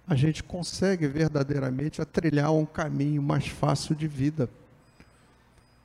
a 0.08 0.16
gente 0.16 0.44
consegue 0.44 1.08
verdadeiramente 1.08 2.04
trilhar 2.06 2.52
um 2.52 2.66
caminho 2.66 3.22
mais 3.22 3.48
fácil 3.48 3.96
de 3.96 4.08
vida. 4.08 4.50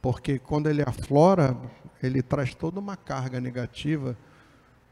Porque 0.00 0.38
quando 0.38 0.68
ele 0.68 0.82
aflora, 0.82 1.56
ele 2.02 2.22
traz 2.22 2.54
toda 2.54 2.80
uma 2.80 2.96
carga 2.96 3.40
negativa. 3.40 4.16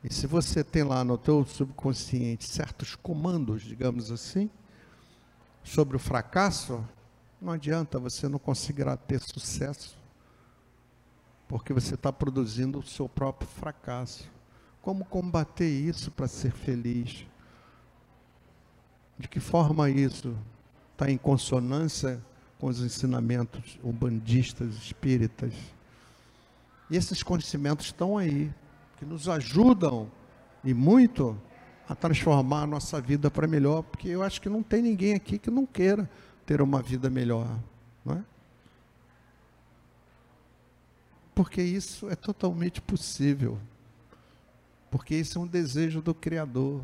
E 0.04 0.12
se 0.12 0.26
você 0.26 0.62
tem 0.62 0.82
lá 0.82 1.02
no 1.02 1.18
teu 1.18 1.44
subconsciente 1.44 2.48
certos 2.48 2.94
comandos, 2.94 3.62
digamos 3.62 4.10
assim, 4.10 4.50
sobre 5.62 5.96
o 5.96 6.00
fracasso, 6.00 6.84
não 7.40 7.52
adianta, 7.52 7.98
você 7.98 8.28
não 8.28 8.38
conseguirá 8.38 8.96
ter 8.96 9.20
sucesso, 9.20 9.96
porque 11.48 11.72
você 11.72 11.94
está 11.94 12.12
produzindo 12.12 12.78
o 12.78 12.86
seu 12.86 13.08
próprio 13.08 13.48
fracasso. 13.48 14.30
Como 14.82 15.04
combater 15.04 15.68
isso 15.68 16.10
para 16.10 16.28
ser 16.28 16.52
feliz? 16.52 17.26
De 19.18 19.26
que 19.26 19.40
forma 19.40 19.88
isso 19.90 20.36
está 20.92 21.10
em 21.10 21.16
consonância 21.16 22.22
com 22.58 22.66
os 22.66 22.80
ensinamentos 22.80 23.78
umbandistas, 23.82 24.74
espíritas? 24.74 25.54
E 26.90 26.96
esses 26.96 27.22
conhecimentos 27.22 27.86
estão 27.86 28.16
aí, 28.16 28.52
que 28.98 29.04
nos 29.04 29.28
ajudam 29.28 30.10
e 30.62 30.74
muito 30.74 31.36
a 31.88 31.94
transformar 31.94 32.62
a 32.62 32.66
nossa 32.66 33.00
vida 33.00 33.30
para 33.30 33.46
melhor, 33.46 33.82
porque 33.82 34.08
eu 34.08 34.22
acho 34.22 34.40
que 34.40 34.48
não 34.48 34.62
tem 34.62 34.82
ninguém 34.82 35.14
aqui 35.14 35.38
que 35.38 35.50
não 35.50 35.64
queira 35.64 36.08
ter 36.44 36.60
uma 36.60 36.82
vida 36.82 37.08
melhor, 37.08 37.58
não 38.04 38.16
é? 38.16 38.24
Porque 41.38 41.62
isso 41.62 42.10
é 42.10 42.16
totalmente 42.16 42.80
possível 42.80 43.58
porque 44.90 45.14
esse 45.14 45.36
é 45.36 45.40
um 45.40 45.46
desejo 45.46 46.00
do 46.00 46.14
Criador. 46.14 46.82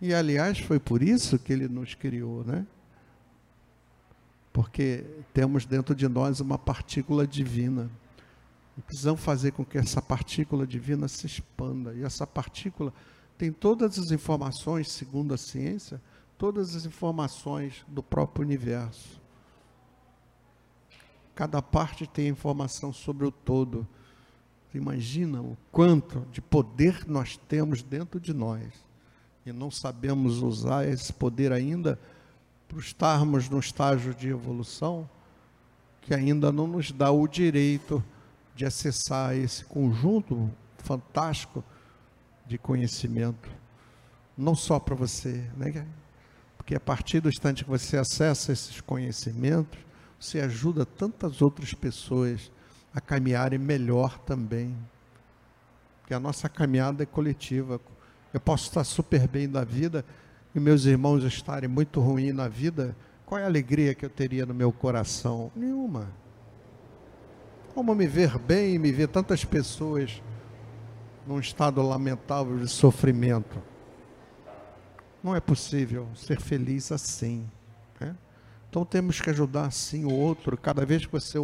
E 0.00 0.12
aliás, 0.12 0.58
foi 0.58 0.78
por 0.78 1.02
isso 1.02 1.38
que 1.38 1.52
ele 1.52 1.68
nos 1.68 1.94
criou, 1.94 2.44
né? 2.44 2.66
Porque 4.52 5.04
temos 5.32 5.64
dentro 5.64 5.94
de 5.94 6.08
nós 6.08 6.40
uma 6.40 6.58
partícula 6.58 7.26
divina. 7.26 7.90
E 8.76 8.82
precisamos 8.82 9.20
fazer 9.20 9.52
com 9.52 9.64
que 9.64 9.78
essa 9.78 10.02
partícula 10.02 10.66
divina 10.66 11.08
se 11.08 11.26
expanda. 11.26 11.94
E 11.94 12.02
essa 12.02 12.26
partícula 12.26 12.92
tem 13.38 13.52
todas 13.52 13.98
as 13.98 14.10
informações, 14.10 14.90
segundo 14.90 15.32
a 15.32 15.38
ciência, 15.38 16.00
todas 16.36 16.74
as 16.74 16.84
informações 16.84 17.84
do 17.88 18.02
próprio 18.02 18.44
universo. 18.44 19.21
Cada 21.42 21.60
parte 21.60 22.06
tem 22.06 22.28
informação 22.28 22.92
sobre 22.92 23.26
o 23.26 23.32
todo. 23.32 23.84
Imagina 24.72 25.42
o 25.42 25.58
quanto 25.72 26.20
de 26.30 26.40
poder 26.40 27.04
nós 27.08 27.36
temos 27.36 27.82
dentro 27.82 28.20
de 28.20 28.32
nós 28.32 28.62
e 29.44 29.50
não 29.50 29.68
sabemos 29.68 30.40
usar 30.40 30.86
esse 30.86 31.12
poder 31.12 31.50
ainda 31.50 31.98
por 32.68 32.78
estarmos 32.78 33.48
no 33.48 33.58
estágio 33.58 34.14
de 34.14 34.28
evolução 34.28 35.10
que 36.00 36.14
ainda 36.14 36.52
não 36.52 36.68
nos 36.68 36.92
dá 36.92 37.10
o 37.10 37.26
direito 37.26 38.00
de 38.54 38.64
acessar 38.64 39.34
esse 39.34 39.64
conjunto 39.64 40.48
fantástico 40.78 41.64
de 42.46 42.56
conhecimento, 42.56 43.50
não 44.38 44.54
só 44.54 44.78
para 44.78 44.94
você, 44.94 45.44
né? 45.56 45.88
Porque 46.56 46.76
a 46.76 46.80
partir 46.80 47.18
do 47.18 47.28
instante 47.28 47.64
que 47.64 47.70
você 47.70 47.96
acessa 47.96 48.52
esses 48.52 48.80
conhecimentos, 48.80 49.80
você 50.22 50.40
ajuda 50.40 50.86
tantas 50.86 51.42
outras 51.42 51.74
pessoas 51.74 52.52
a 52.94 53.00
caminharem 53.00 53.58
melhor 53.58 54.18
também. 54.20 54.72
Porque 56.00 56.14
a 56.14 56.20
nossa 56.20 56.48
caminhada 56.48 57.02
é 57.02 57.06
coletiva. 57.06 57.80
Eu 58.32 58.38
posso 58.38 58.68
estar 58.68 58.84
super 58.84 59.26
bem 59.26 59.48
na 59.48 59.64
vida 59.64 60.04
e 60.54 60.60
meus 60.60 60.84
irmãos 60.84 61.24
estarem 61.24 61.68
muito 61.68 62.00
ruins 62.00 62.32
na 62.32 62.46
vida. 62.46 62.96
Qual 63.26 63.40
é 63.40 63.42
a 63.42 63.46
alegria 63.46 63.96
que 63.96 64.04
eu 64.04 64.10
teria 64.10 64.46
no 64.46 64.54
meu 64.54 64.70
coração? 64.70 65.50
Nenhuma. 65.56 66.08
Como 67.74 67.92
me 67.92 68.06
ver 68.06 68.38
bem 68.38 68.76
e 68.76 68.78
me 68.78 68.92
ver 68.92 69.08
tantas 69.08 69.44
pessoas 69.44 70.22
num 71.26 71.40
estado 71.40 71.82
lamentável 71.82 72.58
de 72.58 72.68
sofrimento? 72.68 73.60
Não 75.20 75.34
é 75.34 75.40
possível 75.40 76.06
ser 76.14 76.40
feliz 76.40 76.92
assim. 76.92 77.44
Então 78.72 78.86
temos 78.86 79.20
que 79.20 79.28
ajudar 79.28 79.66
assim 79.66 80.06
o 80.06 80.10
outro. 80.10 80.56
Cada 80.56 80.86
vez 80.86 81.04
que 81.04 81.12
você 81.12 81.36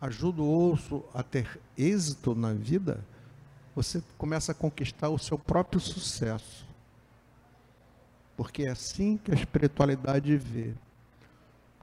ajuda 0.00 0.40
o 0.40 0.46
outro 0.46 1.04
a 1.12 1.22
ter 1.22 1.60
êxito 1.76 2.34
na 2.34 2.54
vida, 2.54 3.04
você 3.74 4.02
começa 4.16 4.52
a 4.52 4.54
conquistar 4.54 5.10
o 5.10 5.18
seu 5.18 5.38
próprio 5.38 5.78
sucesso. 5.78 6.66
Porque 8.38 8.62
é 8.62 8.70
assim 8.70 9.18
que 9.22 9.32
a 9.32 9.34
espiritualidade 9.34 10.34
vê. 10.38 10.72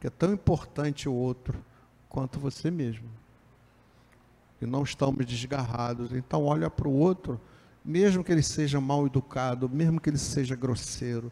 Que 0.01 0.07
é 0.07 0.09
tão 0.09 0.33
importante 0.33 1.07
o 1.07 1.13
outro 1.13 1.63
quanto 2.09 2.39
você 2.39 2.71
mesmo. 2.71 3.07
E 4.59 4.65
não 4.65 4.81
estamos 4.81 5.23
desgarrados. 5.23 6.12
Então 6.13 6.45
olha 6.45 6.67
para 6.67 6.88
o 6.88 6.97
outro, 6.97 7.39
mesmo 7.86 8.23
que 8.23 8.31
ele 8.31 8.41
seja 8.41 8.81
mal 8.81 9.05
educado, 9.05 9.69
mesmo 9.69 10.01
que 10.01 10.09
ele 10.09 10.17
seja 10.17 10.55
grosseiro, 10.55 11.31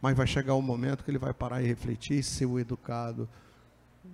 mas 0.00 0.16
vai 0.16 0.26
chegar 0.26 0.54
um 0.54 0.62
momento 0.62 1.04
que 1.04 1.10
ele 1.10 1.18
vai 1.18 1.34
parar 1.34 1.62
e 1.62 1.66
refletir 1.66 2.18
e 2.18 2.22
ser 2.22 2.46
o 2.46 2.58
educado, 2.58 3.28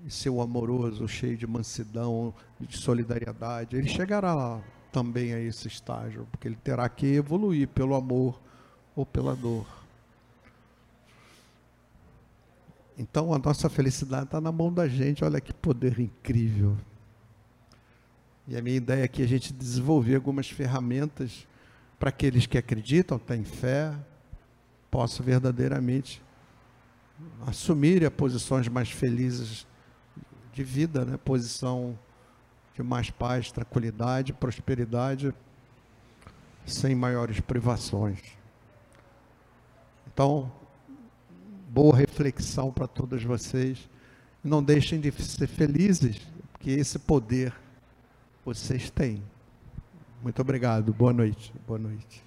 e 0.05 0.11
ser 0.11 0.31
o 0.31 0.41
amoroso, 0.41 1.07
cheio 1.07 1.37
de 1.37 1.47
mansidão, 1.47 2.35
de 2.61 2.77
solidariedade, 2.77 3.77
ele 3.77 3.89
chegará 3.89 4.61
também 4.91 5.33
a 5.33 5.41
esse 5.41 5.69
estágio, 5.69 6.27
porque 6.31 6.49
ele 6.49 6.57
terá 6.57 6.89
que 6.89 7.07
evoluir 7.07 7.69
pelo 7.69 7.95
amor 7.95 8.41
ou 8.95 9.05
pela 9.05 9.37
dor. 9.37 9.67
Então 12.99 13.35
a 13.35 13.39
nossa 13.39 13.69
felicidade 13.69 14.25
está 14.25 14.41
na 14.41 14.51
mão 14.51 14.73
da 14.73 14.89
gente, 14.89 15.23
olha 15.23 15.41
que 15.41 15.53
poder 15.53 16.01
incrível. 16.01 16.77
E 18.49 18.57
a 18.57 18.63
minha 18.63 18.77
ideia 18.77 19.05
é 19.05 19.09
que 19.09 19.23
a 19.23 19.27
gente 19.27 19.53
desenvolver 19.53 20.15
algumas 20.15 20.49
ferramentas 20.49 21.47
para 21.99 22.09
aqueles 22.09 22.47
que 22.47 22.57
acreditam, 22.57 23.19
têm 23.19 23.45
fé, 23.45 23.93
possam 24.91 25.25
verdadeiramente 25.25 26.23
assumir 27.47 28.09
posições 28.11 28.69
mais 28.69 28.91
felizes 28.91 29.67
de 30.53 30.63
vida, 30.63 31.05
né? 31.05 31.17
posição 31.17 31.99
de 32.75 32.83
mais 32.83 33.11
paz, 33.11 33.51
tranquilidade, 33.51 34.33
prosperidade. 34.33 35.33
sem 36.67 36.97
maiores 36.97 37.39
privações. 37.41 38.19
Então, 40.13 40.51
boa 41.69 41.97
reflexão 41.97 42.73
para 42.73 42.89
todos 42.89 43.23
vocês. 43.23 43.89
Não 44.43 44.63
deixem 44.63 44.99
de 45.01 45.13
ser 45.13 45.47
felizes, 45.47 46.19
porque 46.53 46.71
esse 46.71 46.99
poder 46.99 47.55
vocês 48.45 48.91
têm. 48.91 49.23
Muito 50.23 50.41
obrigado. 50.43 50.93
Boa 50.93 51.13
noite. 51.13 51.53
Boa 51.67 51.79
noite. 51.79 52.26